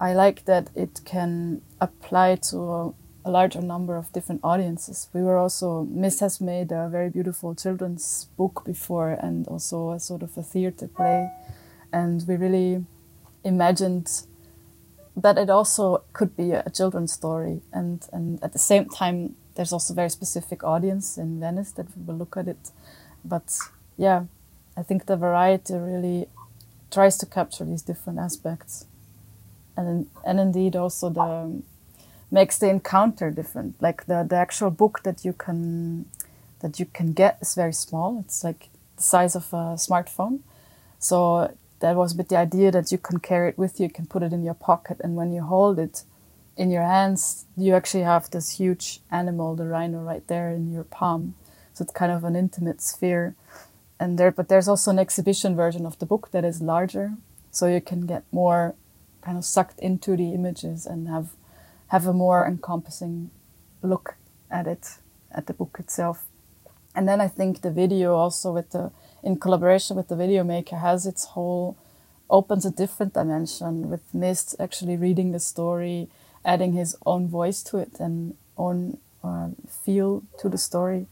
I 0.00 0.14
like 0.14 0.46
that 0.46 0.70
it 0.74 1.02
can 1.04 1.62
apply 1.80 2.36
to 2.50 2.56
a, 2.58 2.94
a 3.24 3.30
larger 3.30 3.60
number 3.62 3.96
of 3.96 4.12
different 4.12 4.40
audiences. 4.42 5.08
We 5.12 5.22
were 5.22 5.36
also, 5.36 5.84
Mizt 5.84 6.20
has 6.20 6.40
made 6.40 6.72
a 6.72 6.88
very 6.88 7.10
beautiful 7.10 7.54
children's 7.54 8.26
book 8.36 8.62
before, 8.64 9.10
and 9.10 9.46
also 9.46 9.92
a 9.92 10.00
sort 10.00 10.22
of 10.22 10.36
a 10.36 10.42
theater 10.42 10.88
play, 10.88 11.30
and 11.92 12.24
we 12.26 12.36
really 12.36 12.84
imagined 13.44 14.22
that 15.16 15.36
it 15.36 15.50
also 15.50 16.02
could 16.12 16.36
be 16.36 16.52
a 16.52 16.70
children's 16.70 17.12
story, 17.12 17.60
and, 17.72 18.06
and 18.12 18.42
at 18.42 18.52
the 18.52 18.58
same 18.58 18.88
time, 18.88 19.36
there's 19.54 19.72
also 19.72 19.92
a 19.92 19.96
very 19.96 20.10
specific 20.10 20.62
audience 20.64 21.18
in 21.18 21.40
Venice 21.40 21.72
that 21.72 21.86
will 22.06 22.16
look 22.16 22.36
at 22.36 22.48
it 22.48 22.70
but 23.24 23.58
yeah, 23.96 24.24
I 24.76 24.82
think 24.82 25.06
the 25.06 25.16
variety 25.16 25.74
really 25.74 26.26
tries 26.90 27.16
to 27.18 27.26
capture 27.26 27.64
these 27.64 27.82
different 27.82 28.18
aspects, 28.18 28.86
and 29.76 30.08
and 30.24 30.40
indeed 30.40 30.76
also 30.76 31.10
the 31.10 31.62
makes 32.30 32.58
the 32.58 32.68
encounter 32.68 33.30
different. 33.30 33.80
Like 33.80 34.06
the 34.06 34.24
the 34.28 34.36
actual 34.36 34.70
book 34.70 35.02
that 35.02 35.24
you 35.24 35.32
can 35.32 36.06
that 36.60 36.80
you 36.80 36.86
can 36.86 37.12
get 37.12 37.38
is 37.40 37.54
very 37.54 37.72
small. 37.72 38.20
It's 38.20 38.42
like 38.44 38.68
the 38.96 39.02
size 39.02 39.36
of 39.36 39.52
a 39.52 39.76
smartphone, 39.76 40.40
so 40.98 41.54
that 41.80 41.96
was 41.96 42.14
with 42.14 42.28
the 42.28 42.36
idea 42.36 42.70
that 42.70 42.92
you 42.92 42.98
can 42.98 43.18
carry 43.18 43.48
it 43.48 43.58
with 43.58 43.80
you, 43.80 43.86
you 43.86 43.92
can 43.92 44.06
put 44.06 44.22
it 44.22 44.32
in 44.32 44.44
your 44.44 44.54
pocket, 44.54 45.00
and 45.02 45.16
when 45.16 45.32
you 45.32 45.42
hold 45.42 45.78
it 45.78 46.04
in 46.56 46.70
your 46.70 46.82
hands, 46.82 47.46
you 47.56 47.74
actually 47.74 48.02
have 48.02 48.30
this 48.30 48.58
huge 48.58 49.00
animal, 49.10 49.56
the 49.56 49.66
rhino, 49.66 50.00
right 50.00 50.26
there 50.28 50.50
in 50.50 50.72
your 50.72 50.84
palm. 50.84 51.34
So 51.72 51.84
it's 51.84 51.92
kind 51.92 52.12
of 52.12 52.24
an 52.24 52.36
intimate 52.36 52.82
sphere. 52.82 53.34
And 53.98 54.18
there, 54.18 54.30
but 54.30 54.48
there's 54.48 54.68
also 54.68 54.90
an 54.90 54.98
exhibition 54.98 55.56
version 55.56 55.86
of 55.86 55.98
the 55.98 56.06
book 56.06 56.30
that 56.32 56.44
is 56.44 56.60
larger, 56.60 57.14
so 57.50 57.66
you 57.66 57.80
can 57.80 58.06
get 58.06 58.24
more 58.32 58.74
kind 59.22 59.36
of 59.36 59.44
sucked 59.44 59.78
into 59.80 60.16
the 60.16 60.32
images 60.32 60.86
and 60.86 61.08
have 61.08 61.30
have 61.88 62.06
a 62.06 62.12
more 62.12 62.46
encompassing 62.46 63.30
look 63.82 64.14
at 64.50 64.66
it, 64.66 64.98
at 65.32 65.46
the 65.46 65.52
book 65.52 65.76
itself. 65.78 66.24
And 66.94 67.08
then 67.08 67.20
I 67.20 67.28
think 67.28 67.60
the 67.60 67.70
video 67.70 68.14
also 68.14 68.52
with 68.52 68.70
the 68.70 68.92
in 69.22 69.38
collaboration 69.38 69.96
with 69.96 70.08
the 70.08 70.16
video 70.16 70.44
maker 70.44 70.76
has 70.76 71.06
its 71.06 71.24
whole 71.26 71.76
opens 72.28 72.64
a 72.64 72.70
different 72.70 73.14
dimension 73.14 73.90
with 73.90 74.02
Mizt 74.14 74.54
actually 74.60 74.96
reading 74.96 75.32
the 75.32 75.40
story, 75.40 76.08
adding 76.44 76.72
his 76.72 76.96
own 77.04 77.28
voice 77.28 77.62
to 77.64 77.78
it 77.78 77.98
and 77.98 78.34
own 78.56 78.98
uh, 79.24 79.48
feel 79.84 80.22
to 80.38 80.48
the 80.48 80.58
story 80.58 81.06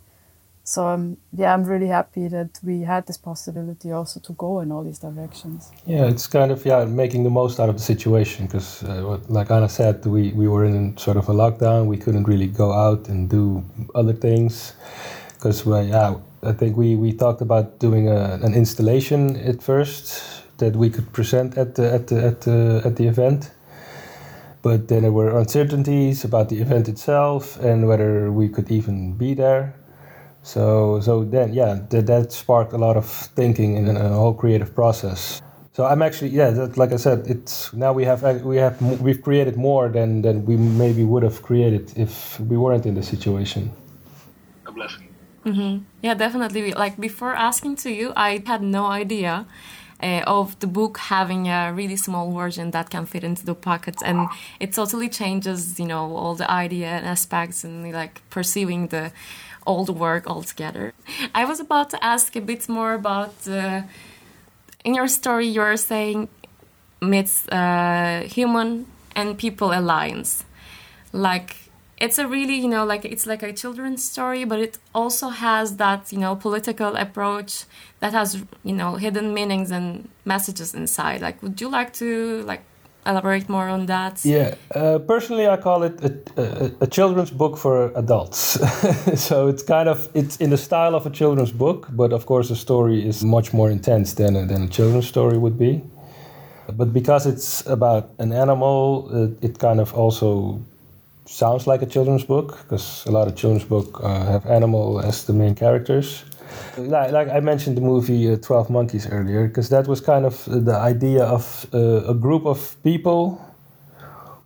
so 0.69 0.87
um, 0.87 1.17
yeah, 1.33 1.55
I'm 1.55 1.65
really 1.65 1.87
happy 1.87 2.29
that 2.29 2.61
we 2.63 2.83
had 2.83 3.07
this 3.07 3.17
possibility 3.17 3.91
also 3.91 4.21
to 4.21 4.35
go 4.35 4.61
in 4.61 4.71
all 4.71 4.85
these 4.85 4.99
directions. 4.99 5.71
Yeah, 5.87 6.05
it's 6.05 6.27
kind 6.27 6.53
of 6.53 6.63
yeah 6.67 6.85
making 6.85 7.25
the 7.25 7.31
most 7.31 7.59
out 7.59 7.71
of 7.71 7.77
the 7.77 7.83
situation 7.83 8.45
because, 8.45 8.83
uh, 8.85 9.19
like 9.29 9.51
Anna 9.51 9.71
said, 9.71 10.05
we 10.05 10.33
we 10.33 10.47
were 10.47 10.67
in 10.67 10.95
sort 10.99 11.17
of 11.17 11.27
a 11.31 11.33
lockdown. 11.33 11.87
We 11.87 11.97
couldn't 11.97 12.25
really 12.25 12.49
go 12.49 12.71
out 12.75 13.09
and 13.09 13.31
do 13.31 13.65
other 13.95 14.13
things 14.13 14.75
because 15.33 15.65
we 15.65 15.73
yeah, 15.89 16.17
I 16.43 16.53
think 16.53 16.77
we 16.77 16.97
we 16.97 17.13
talked 17.13 17.41
about 17.41 17.79
doing 17.79 18.09
a, 18.09 18.39
an 18.43 18.55
installation 18.55 19.37
at 19.37 19.63
first 19.63 20.23
that 20.59 20.77
we 20.77 20.91
could 20.91 21.13
present 21.13 21.59
at 21.59 21.75
the 21.75 21.93
at 21.93 22.07
the 22.07 22.25
at 22.25 22.41
the 22.43 22.83
at 22.85 22.97
the 22.97 23.07
event. 23.07 23.51
But 24.63 24.89
then 24.89 25.03
there 25.03 25.13
were 25.13 25.39
uncertainties 25.39 26.25
about 26.25 26.49
the 26.49 26.61
event 26.61 26.89
itself 26.89 27.59
and 27.61 27.87
whether 27.89 28.31
we 28.33 28.49
could 28.49 28.71
even 28.71 29.15
be 29.17 29.35
there 29.35 29.75
so 30.43 31.01
so 31.01 31.25
then 31.25 31.53
yeah 31.53 31.79
that, 31.91 32.07
that 32.07 32.33
sparked 32.33 32.73
a 32.73 32.79
lot 32.79 32.97
of 32.97 33.07
thinking 33.07 33.77
in 33.77 33.97
a 33.97 34.09
whole 34.09 34.35
creative 34.35 34.75
process. 34.75 35.43
So 35.73 35.85
I'm 35.85 36.03
actually 36.03 36.31
yeah 36.31 36.51
that, 36.51 36.77
like 36.77 36.93
I 36.93 36.97
said 36.97 37.27
it's 37.27 37.73
now 37.73 37.93
we 37.93 38.05
have 38.05 38.23
we 38.43 38.57
have 38.57 38.81
we've 39.01 39.23
created 39.23 39.57
more 39.57 39.89
than 39.89 40.23
than 40.23 40.45
we 40.47 40.57
maybe 40.57 41.05
would 41.05 41.23
have 41.23 41.43
created 41.43 41.93
if 41.97 42.41
we 42.41 42.57
weren't 42.57 42.87
in 42.87 42.95
the 42.95 43.03
situation. 43.03 43.71
A 44.67 44.73
blessing. 44.73 45.08
Mm-hmm. 45.49 45.85
Yeah, 46.03 46.15
definitely. 46.15 46.73
Like 46.75 46.99
before 46.99 47.35
asking 47.35 47.77
to 47.77 47.91
you, 47.91 48.13
I 48.17 48.43
had 48.47 48.63
no 48.63 48.87
idea. 48.87 49.47
Uh, 50.01 50.23
of 50.29 50.57
the 50.61 50.67
book 50.69 50.97
having 50.99 51.49
a 51.49 51.73
really 51.75 51.97
small 51.97 52.31
version 52.31 52.71
that 52.71 52.89
can 52.89 53.05
fit 53.05 53.25
into 53.25 53.45
the 53.45 53.53
pockets 53.53 54.01
and 54.01 54.29
it 54.61 54.73
totally 54.73 55.09
changes 55.09 55.81
you 55.81 55.87
know 55.87 56.15
all 56.15 56.37
the 56.37 56.49
idea 56.49 56.87
and 56.87 57.05
aspects 57.05 57.65
and 57.65 57.93
like 57.93 58.23
perceiving 58.31 58.87
the 58.87 59.11
the 59.85 59.93
work 59.93 60.27
altogether. 60.27 60.95
I 61.35 61.45
was 61.45 61.61
about 61.61 61.91
to 61.91 61.99
ask 62.03 62.37
a 62.37 62.41
bit 62.41 62.69
more 62.69 62.95
about 62.95 63.35
uh, 63.47 63.83
in 64.85 64.95
your 64.95 65.09
story. 65.09 65.47
You're 65.47 65.77
saying 65.77 66.29
meets 67.03 67.47
uh, 67.49 68.27
human 68.27 68.87
and 69.15 69.37
people 69.37 69.73
alliance, 69.73 70.45
like 71.13 71.68
it's 72.01 72.19
a 72.19 72.27
really 72.27 72.55
you 72.55 72.69
know 72.69 72.85
like 72.85 73.05
it's 73.05 73.27
like 73.27 73.43
a 73.43 73.53
children's 73.53 74.05
story 74.05 74.45
but 74.45 74.59
it 74.61 74.79
also 74.95 75.29
has 75.29 75.77
that 75.77 76.13
you 76.13 76.19
know 76.19 76.37
political 76.37 76.97
approach 76.97 77.65
that 78.01 78.13
has 78.13 78.43
you 78.65 78.75
know 78.75 78.97
hidden 78.97 79.35
meanings 79.35 79.71
and 79.71 80.09
messages 80.25 80.75
inside. 80.75 81.21
Like 81.21 81.43
would 81.43 81.61
you 81.61 81.69
like 81.69 81.93
to 81.95 82.43
like 82.45 82.63
elaborate 83.07 83.49
more 83.49 83.69
on 83.69 83.87
that? 83.87 84.25
Yeah. 84.25 84.55
Uh, 84.75 84.99
personally 84.99 85.49
i 85.49 85.57
call 85.57 85.83
it 85.83 86.01
a, 86.05 86.13
a, 86.37 86.71
a 86.83 86.87
children's 86.87 87.31
book 87.31 87.57
for 87.57 87.93
adults. 87.97 88.59
So 89.17 89.49
it's 89.49 89.63
kind 89.63 89.89
of 89.89 90.09
it's 90.15 90.37
in 90.37 90.51
the 90.51 90.57
style 90.57 90.95
of 90.95 91.07
a 91.07 91.11
children's 91.11 91.53
book 91.53 91.89
but 91.91 92.13
of 92.13 92.27
course 92.27 92.49
the 92.49 92.57
story 92.57 93.09
is 93.09 93.25
much 93.25 93.53
more 93.53 93.71
intense 93.71 94.15
than 94.15 94.37
a, 94.37 94.47
than 94.47 94.63
a 94.63 94.69
children's 94.69 95.09
story 95.09 95.39
would 95.39 95.59
be. 95.59 95.83
But 96.71 96.93
because 96.93 97.27
it's 97.27 97.67
about 97.67 98.11
an 98.19 98.33
animal 98.33 99.09
it, 99.13 99.45
it 99.45 99.59
kind 99.59 99.81
of 99.81 99.95
also 99.95 100.61
sounds 101.29 101.67
like 101.67 101.83
a 101.83 101.87
children's 101.87 102.25
book 102.25 102.59
because 102.63 103.05
a 103.07 103.11
lot 103.11 103.29
of 103.29 103.37
children's 103.37 103.65
book 103.65 104.01
uh, 104.03 104.25
have 104.25 104.47
animal 104.47 105.01
as 105.01 105.25
the 105.25 105.33
main 105.33 105.55
characters. 105.55 106.25
Like, 106.77 107.13
like 107.13 107.29
I 107.29 107.41
mentioned 107.41 107.77
the 107.77 107.83
movie 107.83 108.33
uh, 108.33 108.37
Twelve 108.37 108.71
Monkeys 108.71 109.07
earlier 109.07 109.47
because 109.47 109.69
that 109.69 109.87
was 109.87 110.01
kind 110.01 110.25
of 110.25 110.45
the 110.47 110.75
idea 110.75 111.25
of 111.25 111.67
uh, 111.75 112.05
a 112.09 112.15
group 112.15 112.47
of 112.47 112.77
people 112.83 113.41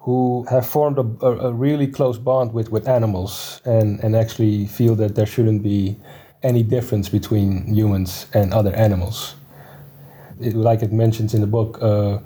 who 0.00 0.44
have 0.50 0.66
formed 0.66 0.98
a, 0.98 1.24
a, 1.24 1.48
a, 1.48 1.52
really 1.52 1.86
close 1.86 2.18
bond 2.18 2.52
with, 2.52 2.72
with 2.72 2.88
animals 2.88 3.60
and, 3.64 4.02
and 4.02 4.16
actually 4.16 4.66
feel 4.66 4.96
that 4.96 5.14
there 5.14 5.26
shouldn't 5.26 5.62
be 5.62 5.96
any 6.42 6.64
difference 6.64 7.08
between 7.08 7.72
humans 7.72 8.26
and 8.34 8.52
other 8.52 8.74
animals. 8.74 9.36
It, 10.40 10.54
like 10.54 10.82
it 10.82 10.92
mentions 10.92 11.34
in 11.34 11.40
the 11.40 11.46
book, 11.46 11.78
uh, 11.80 12.18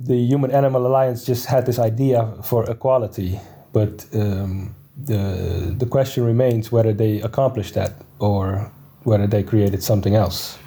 the 0.00 0.16
Human 0.16 0.50
Animal 0.50 0.86
Alliance 0.86 1.24
just 1.24 1.46
had 1.46 1.66
this 1.66 1.78
idea 1.78 2.26
for 2.42 2.68
equality, 2.70 3.38
but 3.72 4.06
um, 4.14 4.74
the 4.96 5.74
the 5.78 5.86
question 5.86 6.24
remains 6.24 6.72
whether 6.72 6.92
they 6.92 7.20
accomplished 7.20 7.74
that 7.74 7.92
or 8.18 8.72
whether 9.04 9.26
they 9.26 9.42
created 9.42 9.82
something 9.82 10.14
else. 10.14 10.58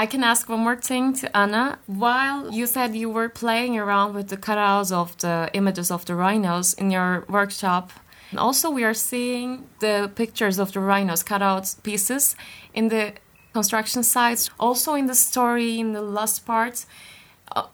I 0.00 0.06
can 0.06 0.22
ask 0.22 0.48
one 0.48 0.60
more 0.60 0.76
thing 0.76 1.12
to 1.14 1.36
Anna. 1.36 1.78
While 1.86 2.52
you 2.52 2.66
said 2.66 2.94
you 2.94 3.10
were 3.10 3.28
playing 3.28 3.76
around 3.78 4.14
with 4.14 4.28
the 4.28 4.36
cutouts 4.36 4.92
of 4.92 5.16
the 5.18 5.50
images 5.52 5.90
of 5.90 6.04
the 6.04 6.14
rhinos 6.14 6.74
in 6.74 6.90
your 6.90 7.24
workshop, 7.28 7.90
and 8.30 8.38
also 8.38 8.70
we 8.70 8.84
are 8.84 8.94
seeing 8.94 9.66
the 9.80 10.10
pictures 10.14 10.58
of 10.58 10.72
the 10.72 10.80
rhinos 10.80 11.22
cutout 11.22 11.74
pieces 11.82 12.36
in 12.72 12.88
the 12.88 13.12
construction 13.52 14.02
sites. 14.02 14.50
Also 14.58 14.94
in 14.94 15.06
the 15.06 15.14
story, 15.14 15.80
in 15.80 15.92
the 15.92 16.02
last 16.02 16.46
part, 16.46 16.86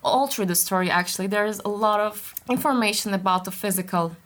all 0.02 0.26
through 0.26 0.46
the 0.46 0.54
story 0.54 0.90
actually 0.90 1.26
there's 1.26 1.60
a 1.64 1.68
lot 1.68 2.00
of 2.00 2.34
information 2.48 3.14
about 3.14 3.44
the 3.44 3.50
physical 3.50 4.16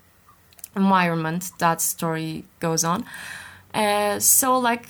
environment 0.76 1.50
that 1.58 1.80
story 1.80 2.44
goes 2.60 2.84
on. 2.84 3.04
Uh, 3.74 4.18
so 4.18 4.58
like 4.58 4.86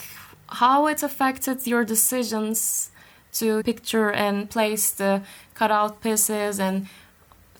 how 0.48 0.86
it 0.86 1.02
affected 1.02 1.66
your 1.66 1.84
decisions 1.84 2.90
to 3.32 3.62
picture 3.62 4.10
and 4.10 4.50
place 4.50 4.90
the 4.90 5.22
cutout 5.54 6.00
pieces 6.02 6.58
and 6.58 6.86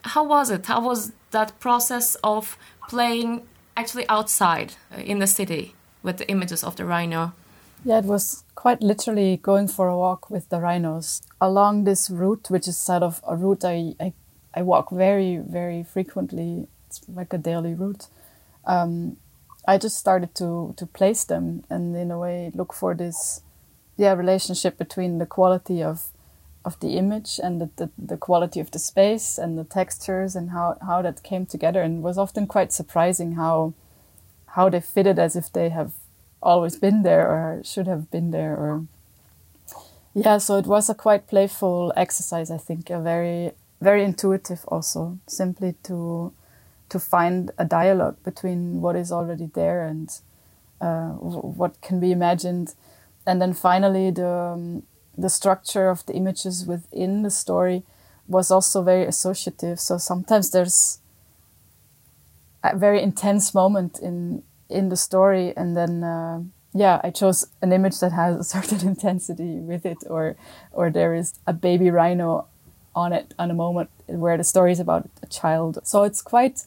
how 0.02 0.25
was 0.25 0.50
it? 0.50 0.67
How 0.67 0.81
was 0.81 1.12
that 1.31 1.59
process 1.61 2.17
of 2.23 2.57
playing 2.88 3.47
actually 3.76 4.09
outside 4.09 4.75
uh, 4.93 5.00
in 5.00 5.19
the 5.19 5.26
city 5.26 5.75
with 6.02 6.17
the 6.19 6.28
images 6.28 6.64
of 6.64 6.76
the 6.76 6.85
rhino 6.85 7.33
yeah, 7.85 7.99
it 7.99 8.04
was 8.04 8.44
quite 8.54 8.82
literally 8.82 9.37
going 9.37 9.68
for 9.68 9.88
a 9.88 9.97
walk 9.97 10.30
with 10.30 10.49
the 10.49 10.61
rhinos 10.61 11.23
along 11.40 11.85
this 11.85 12.11
route, 12.11 12.50
which 12.50 12.66
is 12.68 12.76
sort 12.76 13.03
of 13.03 13.20
a 13.26 13.37
route 13.37 13.64
I, 13.64 13.94
I, 14.00 14.12
I 14.55 14.62
walk 14.62 14.90
very, 14.90 15.37
very 15.38 15.83
frequently. 15.85 16.66
It's 16.87 17.00
like 17.09 17.33
a 17.33 17.38
daily 17.38 17.74
route. 17.74 18.09
Um, 18.64 19.16
I 19.66 19.79
just 19.79 19.98
started 19.98 20.35
to, 20.37 20.74
to 20.76 20.87
place 20.87 21.24
them 21.24 21.64
and 21.70 21.94
in 21.94 22.11
a 22.11 22.18
way 22.18 22.50
look 22.55 22.72
for 22.72 22.94
this 22.94 23.42
yeah, 23.96 24.14
relationship 24.14 24.79
between 24.79 25.18
the 25.18 25.26
quality 25.26 25.83
of 25.83 26.11
of 26.64 26.79
the 26.81 26.98
image 26.98 27.40
and 27.42 27.61
the, 27.61 27.70
the, 27.76 27.90
the 27.96 28.16
quality 28.16 28.61
of 28.61 28.70
the 28.72 28.79
space 28.79 29.38
and 29.38 29.57
the 29.57 29.64
textures 29.64 30.37
and 30.37 30.50
how, 30.50 30.76
how 30.87 31.00
that 31.00 31.22
came 31.22 31.46
together 31.46 31.81
and 31.81 32.03
was 32.03 32.18
often 32.18 32.46
quite 32.46 32.72
surprising 32.72 33.33
how 33.33 33.72
how 34.55 34.68
they 34.68 34.81
fitted 34.81 35.18
as 35.18 35.37
if 35.37 35.53
they 35.53 35.68
have 35.68 35.92
always 36.42 36.77
been 36.77 37.03
there 37.03 37.27
or 37.27 37.62
should 37.64 37.87
have 37.87 38.11
been 38.11 38.31
there 38.31 38.55
or 38.55 38.85
yeah 40.14 40.38
so 40.38 40.57
it 40.57 40.66
was 40.66 40.88
a 40.88 40.94
quite 40.94 41.27
playful 41.27 41.92
exercise 41.96 42.51
i 42.51 42.57
think 42.57 42.90
a 42.90 43.01
very 43.01 43.53
very 43.81 44.05
intuitive 44.05 44.64
also 44.68 45.18
simply 45.27 45.74
to 45.83 46.33
to 46.88 46.98
find 46.98 47.51
a 47.59 47.64
dialogue 47.64 48.16
between 48.24 48.81
what 48.81 48.96
is 48.96 49.12
already 49.12 49.46
there 49.55 49.85
and 49.85 50.20
uh, 50.81 51.11
what 51.11 51.81
can 51.81 52.01
be 52.01 52.12
imagined. 52.12 52.74
And 53.27 53.42
then 53.42 53.53
finally 53.53 54.11
the 54.11 54.29
um, 54.29 54.83
the 55.16 55.29
structure 55.29 55.88
of 55.88 56.07
the 56.07 56.14
images 56.14 56.64
within 56.64 57.22
the 57.22 57.31
story 57.31 57.83
was 58.27 58.51
also 58.51 58.83
very 58.83 59.05
associative. 59.05 59.81
So 59.81 59.98
sometimes 59.98 60.51
there's 60.51 61.01
a 62.62 62.77
very 62.77 63.03
intense 63.03 63.53
moment 63.53 63.98
in 63.98 64.42
in 64.68 64.88
the 64.88 64.96
story 64.96 65.52
and 65.57 65.76
then 65.76 66.04
uh, 66.04 66.40
yeah 66.74 67.00
i 67.02 67.11
chose 67.11 67.46
an 67.62 67.72
image 67.72 67.98
that 68.00 68.12
has 68.12 68.37
a 68.38 68.44
certain 68.57 68.87
intensity 68.87 69.57
with 69.57 69.87
it 69.87 69.98
or 70.09 70.37
or 70.72 70.90
there 70.90 71.14
is 71.14 71.35
a 71.46 71.52
baby 71.52 71.90
rhino 71.90 72.46
on 72.94 73.12
it 73.12 73.35
on 73.38 73.50
a 73.50 73.54
moment 73.54 73.90
where 74.07 74.37
the 74.37 74.44
story 74.44 74.72
is 74.72 74.81
about 74.81 75.09
a 75.22 75.26
child. 75.26 75.78
So 75.85 76.02
it's 76.02 76.22
quite 76.22 76.64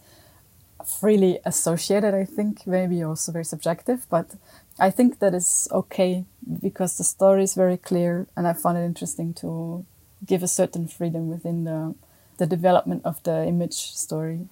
freely 0.99 1.37
associated 1.45 2.15
i 2.15 2.25
think 2.25 2.65
maybe 2.65 3.03
also 3.03 3.31
very 3.31 3.45
subjective 3.45 4.07
but 4.09 4.33
i 4.79 4.89
think 4.89 5.19
that 5.19 5.31
is 5.31 5.67
okay 5.71 6.25
because 6.59 6.97
the 6.97 7.03
story 7.03 7.43
is 7.43 7.53
very 7.53 7.77
clear 7.77 8.25
and 8.35 8.47
i 8.47 8.53
found 8.53 8.79
it 8.79 8.83
interesting 8.83 9.31
to 9.31 9.85
give 10.25 10.41
a 10.41 10.47
certain 10.47 10.87
freedom 10.87 11.29
within 11.29 11.65
the 11.65 11.93
the 12.37 12.47
development 12.47 13.03
of 13.05 13.21
the 13.21 13.45
image 13.45 13.93
story. 14.05 14.47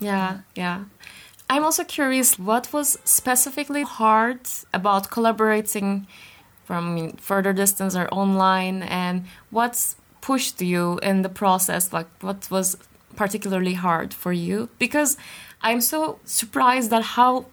Yeah 0.00 0.40
yeah 0.54 0.84
I'm 1.48 1.62
also 1.62 1.84
curious 1.84 2.38
what 2.38 2.72
was 2.72 2.98
specifically 3.04 3.82
hard 3.82 4.40
about 4.74 5.10
collaborating 5.10 6.06
from 6.64 7.12
further 7.18 7.52
distance 7.52 7.94
or 7.94 8.08
online 8.08 8.82
and 8.82 9.26
what's 9.50 9.94
pushed 10.20 10.60
you 10.60 10.98
in 11.02 11.22
the 11.22 11.28
process? 11.28 11.92
Like 11.92 12.08
what 12.20 12.50
was 12.50 12.76
particularly 13.14 13.74
hard 13.74 14.12
for 14.12 14.32
you? 14.32 14.68
Because 14.80 15.16
I'm 15.62 15.80
so 15.80 16.18
surprised 16.24 16.92
at 16.92 17.02
how 17.02 17.46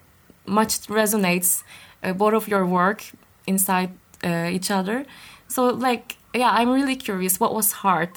much 0.44 0.72
resonates 0.88 1.62
uh, 2.02 2.12
both 2.12 2.34
of 2.34 2.48
your 2.48 2.66
work 2.66 3.04
inside 3.46 3.90
uh, 4.24 4.48
each 4.50 4.70
other. 4.72 5.06
So 5.46 5.68
like 5.68 6.16
yeah 6.34 6.50
I'm 6.50 6.70
really 6.70 6.96
curious 6.96 7.38
what 7.38 7.54
was 7.54 7.70
hard 7.84 8.10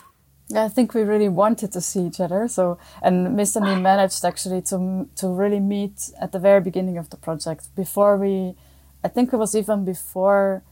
yeah, 0.49 0.63
I 0.63 0.69
think 0.69 0.93
we 0.93 1.01
really 1.01 1.27
wanted 1.27 1.73
to 1.73 1.81
see 1.81 2.05
each 2.07 2.19
other. 2.19 2.47
So, 2.47 2.77
and 3.01 3.38
Mizt 3.38 3.57
and 3.57 3.65
me 3.65 3.75
managed 3.81 4.23
actually 4.23 4.62
to 4.63 5.07
to 5.15 5.27
really 5.27 5.60
meet 5.60 6.10
at 6.21 6.31
the 6.31 6.39
very 6.39 6.62
beginning 6.62 6.97
of 6.97 7.10
the 7.10 7.17
project. 7.17 7.67
Before 7.75 8.15
we, 8.15 8.55
I 9.03 9.10
think 9.10 9.33
it 9.33 9.38
was 9.38 9.55
even 9.55 9.83
before 9.83 10.63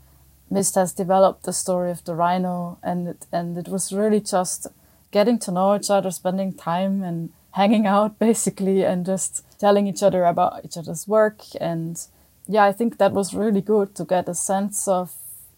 Mizt 0.52 0.76
has 0.76 0.94
developed 0.94 1.44
the 1.44 1.52
story 1.52 1.92
of 1.92 2.04
the 2.06 2.16
rhino, 2.16 2.78
and 2.84 3.08
it, 3.10 3.26
and 3.34 3.58
it 3.58 3.68
was 3.68 3.92
really 3.92 4.22
just 4.22 4.68
getting 5.12 5.40
to 5.40 5.52
know 5.52 5.76
each 5.76 5.90
other, 5.90 6.12
spending 6.12 6.54
time 6.54 7.04
and 7.04 7.32
hanging 7.52 7.86
out 7.86 8.18
basically, 8.28 8.84
and 8.84 9.06
just 9.06 9.44
telling 9.60 9.88
each 9.88 10.04
other 10.04 10.24
about 10.24 10.64
each 10.64 10.78
other's 10.78 11.06
work. 11.06 11.42
And 11.60 12.02
yeah, 12.48 12.64
I 12.64 12.72
think 12.72 12.98
that 12.98 13.12
was 13.12 13.34
really 13.34 13.62
good 13.62 13.94
to 13.96 14.06
get 14.06 14.30
a 14.30 14.36
sense 14.36 14.88
of 14.88 15.16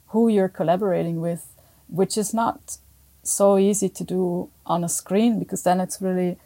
who 0.07 0.27
you're 0.27 0.49
collaborating 0.49 1.21
with, 1.21 1.53
which 1.87 2.17
is 2.17 2.33
not 2.33 2.77
so 3.29 3.57
easy 3.57 3.89
to 3.89 4.03
do 4.03 4.49
on 4.65 4.83
a 4.83 4.89
screen 4.89 5.39
because 5.39 5.63
then 5.63 5.79
it's 5.79 6.01
really 6.01 6.37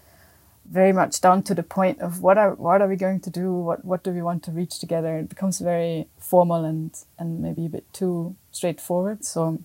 very 0.70 0.94
much 0.94 1.20
down 1.20 1.44
to 1.44 1.54
the 1.54 1.64
point 1.64 2.00
of 2.00 2.22
what 2.22 2.38
are 2.38 2.54
what 2.56 2.82
are 2.82 2.88
we 2.88 2.96
going 2.96 3.20
to 3.20 3.30
do? 3.30 3.54
What 3.54 3.84
what 3.84 4.04
do 4.04 4.12
we 4.12 4.22
want 4.22 4.44
to 4.44 4.52
reach 4.52 4.80
together? 4.80 5.18
It 5.18 5.30
becomes 5.30 5.60
very 5.60 6.08
formal 6.18 6.64
and 6.64 6.92
and 7.20 7.42
maybe 7.42 7.66
a 7.66 7.70
bit 7.70 7.92
too 7.94 8.36
straightforward. 8.52 9.26
So 9.26 9.60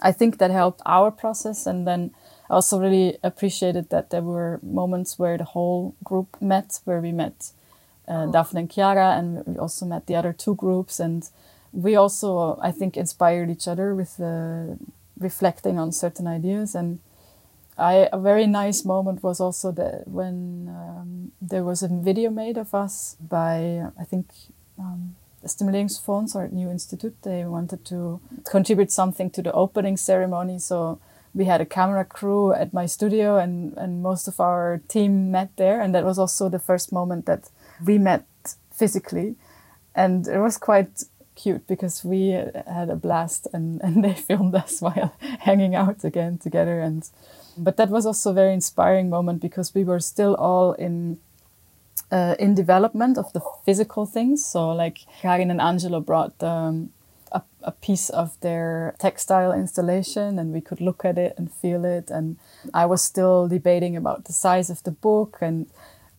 i 0.00 0.12
think 0.12 0.38
that 0.38 0.50
helped 0.50 0.80
our 0.86 1.10
process. 1.10 1.66
And 1.66 1.86
then 1.86 2.12
I 2.48 2.54
also 2.54 2.78
really 2.78 3.18
appreciated 3.22 3.90
that 3.90 4.10
there 4.10 4.22
were 4.22 4.60
moments 4.62 5.18
where 5.18 5.36
the 5.36 5.44
whole 5.44 5.94
group 6.04 6.40
met 6.40 6.80
where 6.84 7.00
we 7.00 7.12
met 7.12 7.52
uh, 8.06 8.26
Daphne 8.26 8.60
and 8.60 8.70
Chiara 8.70 9.16
and 9.18 9.44
we 9.46 9.58
also 9.58 9.84
met 9.84 10.06
the 10.06 10.14
other 10.14 10.32
two 10.32 10.54
groups. 10.54 11.00
And 11.00 11.28
we 11.72 11.96
also 11.96 12.58
I 12.62 12.70
think 12.70 12.96
inspired 12.96 13.50
each 13.50 13.66
other 13.66 13.94
with 13.94 14.16
the 14.16 14.78
reflecting 15.18 15.78
on 15.78 15.92
certain 15.92 16.26
ideas 16.26 16.74
and 16.74 17.00
I, 17.78 18.08
a 18.12 18.18
very 18.18 18.46
nice 18.46 18.84
moment 18.84 19.22
was 19.22 19.38
also 19.38 19.70
that 19.72 20.08
when 20.08 20.68
um, 20.68 21.32
there 21.40 21.62
was 21.62 21.82
a 21.82 21.88
video 21.88 22.28
made 22.28 22.58
of 22.58 22.74
us 22.74 23.16
by 23.20 23.84
I 23.96 24.04
think 24.04 24.30
um, 24.78 25.14
Stimuleringsfonds 25.44 26.34
or 26.34 26.48
New 26.48 26.70
Institute, 26.70 27.16
they 27.22 27.44
wanted 27.44 27.84
to 27.86 28.20
contribute 28.50 28.90
something 28.90 29.30
to 29.30 29.42
the 29.42 29.52
opening 29.52 29.96
ceremony. 29.96 30.58
So 30.58 30.98
we 31.34 31.44
had 31.44 31.60
a 31.60 31.66
camera 31.66 32.04
crew 32.04 32.52
at 32.52 32.74
my 32.74 32.86
studio 32.86 33.38
and, 33.38 33.76
and 33.76 34.02
most 34.02 34.26
of 34.26 34.40
our 34.40 34.80
team 34.88 35.30
met 35.30 35.56
there. 35.56 35.80
And 35.80 35.94
that 35.94 36.04
was 36.04 36.18
also 36.18 36.48
the 36.48 36.58
first 36.58 36.92
moment 36.92 37.26
that 37.26 37.48
we 37.84 37.98
met 37.98 38.26
physically. 38.72 39.36
And 39.94 40.26
it 40.26 40.38
was 40.40 40.58
quite 40.58 41.04
cute 41.38 41.66
because 41.66 42.04
we 42.04 42.30
had 42.30 42.90
a 42.90 42.96
blast 42.96 43.46
and, 43.52 43.80
and 43.84 44.04
they 44.04 44.14
filmed 44.14 44.54
us 44.54 44.80
while 44.86 45.14
hanging 45.40 45.74
out 45.74 46.04
again 46.04 46.38
together. 46.38 46.80
And 46.80 47.08
but 47.56 47.76
that 47.76 47.88
was 47.88 48.06
also 48.06 48.30
a 48.30 48.34
very 48.34 48.52
inspiring 48.52 49.08
moment 49.08 49.40
because 49.40 49.74
we 49.74 49.84
were 49.84 50.00
still 50.00 50.34
all 50.34 50.72
in 50.72 51.18
uh, 52.10 52.34
in 52.38 52.54
development 52.54 53.18
of 53.18 53.32
the 53.32 53.40
physical 53.64 54.06
things. 54.06 54.44
So 54.44 54.70
like 54.70 55.00
Karin 55.20 55.50
and 55.50 55.60
Angelo 55.60 56.00
brought 56.00 56.42
um, 56.42 56.90
a, 57.32 57.42
a, 57.62 57.72
piece 57.72 58.08
of 58.08 58.40
their 58.40 58.94
textile 58.98 59.52
installation 59.52 60.38
and 60.38 60.52
we 60.52 60.62
could 60.62 60.80
look 60.80 61.04
at 61.04 61.18
it 61.18 61.34
and 61.36 61.52
feel 61.52 61.84
it. 61.84 62.10
And 62.10 62.38
I 62.72 62.86
was 62.86 63.02
still 63.02 63.48
debating 63.48 63.96
about 63.96 64.24
the 64.24 64.32
size 64.32 64.70
of 64.70 64.82
the 64.84 64.90
book 64.90 65.38
and 65.40 65.66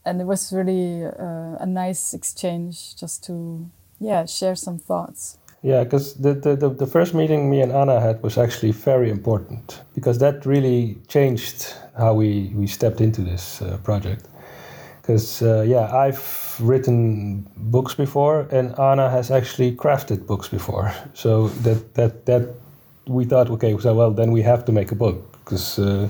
and 0.06 0.22
it 0.22 0.26
was 0.26 0.54
really 0.54 1.06
uh, 1.06 1.58
a 1.60 1.66
nice 1.66 2.14
exchange 2.14 2.96
just 2.96 3.24
to 3.26 3.70
yeah 4.00 4.26
share 4.26 4.56
some 4.56 4.80
thoughts. 4.80 5.38
Yeah, 5.62 5.84
because 5.84 6.14
the, 6.14 6.34
the, 6.34 6.70
the 6.70 6.88
first 6.88 7.14
meeting 7.14 7.50
me 7.50 7.62
and 7.62 7.74
Anna 7.74 8.00
had 8.00 8.24
was 8.24 8.38
actually 8.38 8.72
very 8.72 9.10
important 9.10 9.82
because 9.94 10.18
that 10.20 10.46
really 10.46 10.98
changed 11.10 11.74
how 11.98 12.14
we, 12.14 12.54
we 12.56 12.66
stepped 12.66 13.02
into 13.02 13.22
this 13.22 13.62
uh, 13.62 13.78
project. 13.84 14.26
Because 15.02 15.42
uh, 15.42 15.62
yeah 15.62 15.92
i've 15.96 16.56
written 16.60 17.44
books 17.58 17.96
before 17.96 18.48
and 18.52 18.78
anna 18.78 19.10
has 19.10 19.32
actually 19.32 19.76
crafted 19.76 20.28
books 20.28 20.48
before. 20.48 20.94
So 21.14 21.48
that 21.64 21.96
that 21.96 22.26
that 22.28 22.50
we 23.08 23.26
thought 23.26 23.50
okay 23.50 23.76
so 23.80 23.96
well 23.96 24.12
then 24.12 24.32
we 24.32 24.44
have 24.44 24.64
to 24.66 24.72
make 24.72 24.92
a 24.92 24.96
book 24.96 25.32
because 25.32 25.80
uh, 25.80 26.08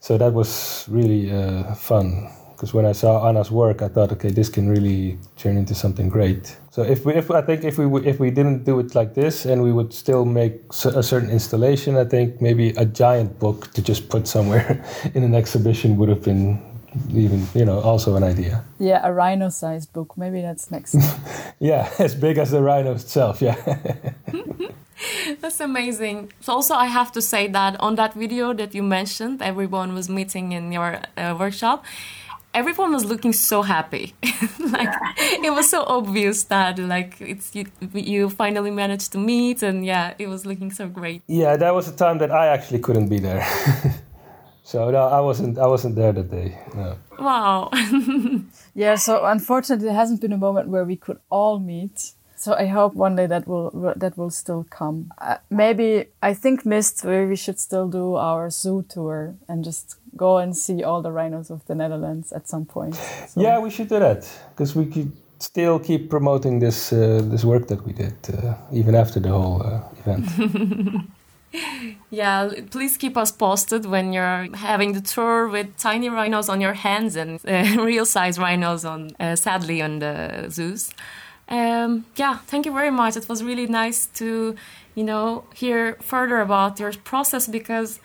so 0.00 0.18
that 0.18 0.34
was 0.34 0.84
really 0.88 1.32
uh, 1.32 1.74
fun 1.74 2.28
because 2.62 2.72
when 2.72 2.86
i 2.86 2.92
saw 2.92 3.28
anna's 3.28 3.50
work 3.50 3.82
i 3.82 3.88
thought 3.88 4.12
okay 4.12 4.30
this 4.30 4.48
can 4.48 4.68
really 4.68 5.18
turn 5.36 5.56
into 5.56 5.74
something 5.74 6.08
great. 6.08 6.56
So 6.70 6.82
if 6.82 7.04
we 7.04 7.12
if 7.14 7.28
i 7.32 7.42
think 7.42 7.64
if 7.64 7.76
we 7.76 7.86
if 8.06 8.20
we 8.20 8.30
didn't 8.30 8.62
do 8.62 8.78
it 8.78 8.94
like 8.94 9.14
this 9.14 9.44
and 9.46 9.64
we 9.64 9.72
would 9.72 9.92
still 9.92 10.24
make 10.24 10.54
a 10.84 11.02
certain 11.02 11.28
installation 11.28 11.96
i 11.96 12.04
think 12.04 12.40
maybe 12.40 12.66
a 12.84 12.86
giant 12.86 13.40
book 13.40 13.72
to 13.74 13.82
just 13.82 14.08
put 14.08 14.28
somewhere 14.28 14.68
in 15.14 15.24
an 15.24 15.34
exhibition 15.34 15.96
would 15.96 16.08
have 16.08 16.22
been 16.22 16.62
even 17.10 17.48
you 17.52 17.64
know 17.64 17.80
also 17.80 18.14
an 18.14 18.22
idea. 18.22 18.64
Yeah 18.78 19.00
a 19.02 19.12
rhino 19.12 19.48
sized 19.48 19.92
book. 19.92 20.16
Maybe 20.16 20.40
that's 20.40 20.70
next 20.70 20.94
yeah 21.58 21.90
as 22.06 22.14
big 22.14 22.38
as 22.38 22.50
the 22.50 22.62
rhino 22.62 22.92
itself 22.92 23.42
yeah. 23.42 23.56
That's 25.40 25.60
amazing. 25.60 26.30
So 26.40 26.52
also 26.52 26.74
i 26.74 26.86
have 26.86 27.10
to 27.12 27.20
say 27.20 27.48
that 27.48 27.72
on 27.80 27.96
that 27.96 28.12
video 28.14 28.54
that 28.54 28.72
you 28.72 28.84
mentioned 28.84 29.42
everyone 29.42 29.94
was 29.94 30.08
meeting 30.08 30.52
in 30.52 30.70
your 30.72 30.90
uh, 31.16 31.34
workshop 31.42 31.84
everyone 32.54 32.92
was 32.92 33.04
looking 33.04 33.32
so 33.32 33.62
happy 33.62 34.14
like 34.58 34.88
yeah. 34.88 35.48
it 35.48 35.52
was 35.52 35.68
so 35.70 35.84
obvious 35.86 36.44
that 36.44 36.78
like 36.78 37.20
it's 37.20 37.54
you, 37.54 37.66
you 37.94 38.28
finally 38.28 38.70
managed 38.70 39.12
to 39.12 39.18
meet 39.18 39.62
and 39.62 39.84
yeah 39.84 40.14
it 40.18 40.26
was 40.26 40.44
looking 40.44 40.70
so 40.70 40.88
great 40.88 41.22
yeah 41.26 41.56
that 41.56 41.74
was 41.74 41.88
a 41.88 41.96
time 41.96 42.18
that 42.18 42.30
i 42.30 42.46
actually 42.46 42.78
couldn't 42.78 43.08
be 43.08 43.18
there 43.18 43.46
So 44.64 44.90
no, 44.90 45.08
I 45.08 45.20
wasn't. 45.20 45.58
I 45.58 45.66
wasn't 45.66 45.96
there 45.96 46.12
that 46.12 46.30
day. 46.30 46.56
No. 46.74 46.96
Wow. 47.18 47.70
yeah. 48.74 48.94
So 48.94 49.24
unfortunately, 49.24 49.86
there 49.86 49.94
hasn't 49.94 50.20
been 50.20 50.32
a 50.32 50.38
moment 50.38 50.68
where 50.68 50.84
we 50.84 50.96
could 50.96 51.18
all 51.30 51.58
meet. 51.58 52.12
So 52.42 52.54
I 52.54 52.66
hope 52.66 52.94
one 52.94 53.14
day 53.14 53.28
that 53.28 53.46
will 53.46 53.70
that 53.96 54.18
will 54.18 54.30
still 54.30 54.66
come. 54.68 55.12
Uh, 55.18 55.36
maybe 55.48 56.06
I 56.20 56.34
think 56.34 56.66
missed 56.66 57.04
where 57.04 57.28
we 57.28 57.36
should 57.36 57.60
still 57.60 57.86
do 57.86 58.16
our 58.16 58.50
zoo 58.50 58.84
tour 58.88 59.36
and 59.48 59.62
just 59.62 59.96
go 60.16 60.38
and 60.38 60.56
see 60.56 60.82
all 60.82 61.02
the 61.02 61.12
rhinos 61.12 61.50
of 61.50 61.64
the 61.66 61.76
Netherlands 61.76 62.32
at 62.32 62.48
some 62.48 62.64
point. 62.64 62.96
So. 63.28 63.40
Yeah, 63.40 63.60
we 63.60 63.70
should 63.70 63.88
do 63.88 64.00
that 64.00 64.28
because 64.50 64.74
we 64.74 64.86
could 64.86 65.12
still 65.38 65.78
keep 65.78 66.10
promoting 66.10 66.58
this 66.58 66.92
uh, 66.92 67.22
this 67.30 67.44
work 67.44 67.68
that 67.68 67.86
we 67.86 67.92
did 67.92 68.14
uh, 68.34 68.54
even 68.72 68.96
after 68.96 69.20
the 69.20 69.28
whole 69.28 69.62
uh, 69.62 70.00
event. 70.00 70.26
yeah, 72.10 72.50
please 72.70 72.96
keep 72.96 73.16
us 73.16 73.32
posted 73.32 73.86
when 73.86 74.12
you're 74.12 74.48
having 74.54 74.94
the 74.94 75.00
tour 75.00 75.48
with 75.48 75.76
tiny 75.76 76.08
rhinos 76.08 76.48
on 76.48 76.60
your 76.60 76.74
hands 76.74 77.16
and 77.16 77.40
uh, 77.46 77.82
real 77.82 78.06
size 78.06 78.38
rhinos 78.38 78.84
on, 78.84 79.10
uh, 79.20 79.36
sadly, 79.36 79.82
on 79.82 79.98
the 79.98 80.46
zoos. 80.50 80.90
Um, 81.52 82.06
yeah, 82.16 82.38
thank 82.46 82.64
you 82.64 82.72
very 82.72 82.90
much. 82.90 83.14
It 83.14 83.28
was 83.28 83.44
really 83.44 83.66
nice 83.66 84.06
to, 84.14 84.56
you 84.94 85.04
know, 85.04 85.44
hear 85.54 85.98
further 86.00 86.40
about 86.40 86.80
your 86.80 86.92
process 87.04 87.46
because 87.46 88.00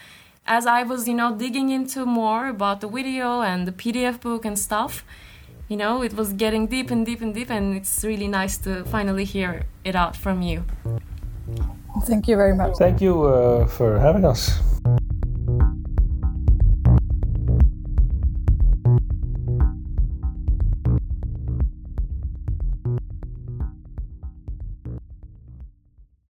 as 0.45 0.65
I 0.65 0.83
was, 0.83 1.07
you 1.07 1.13
know, 1.13 1.33
digging 1.33 1.69
into 1.69 2.05
more 2.05 2.49
about 2.49 2.81
the 2.81 2.89
video 2.89 3.41
and 3.41 3.65
the 3.65 3.71
PDF 3.71 4.19
book 4.19 4.43
and 4.43 4.59
stuff, 4.59 5.05
you 5.69 5.77
know, 5.77 6.03
it 6.03 6.13
was 6.13 6.33
getting 6.33 6.67
deep 6.67 6.91
and 6.91 7.05
deep 7.05 7.21
and 7.21 7.33
deep, 7.33 7.49
and 7.49 7.75
it's 7.75 8.03
really 8.03 8.27
nice 8.27 8.57
to 8.59 8.83
finally 8.85 9.23
hear 9.23 9.63
it 9.85 9.95
out 9.95 10.17
from 10.17 10.41
you. 10.41 10.65
Thank 12.03 12.27
you 12.27 12.35
very 12.35 12.55
much. 12.55 12.77
Thank 12.77 13.01
you 13.01 13.23
uh, 13.23 13.65
for 13.67 13.97
having 13.97 14.25
us. 14.25 14.59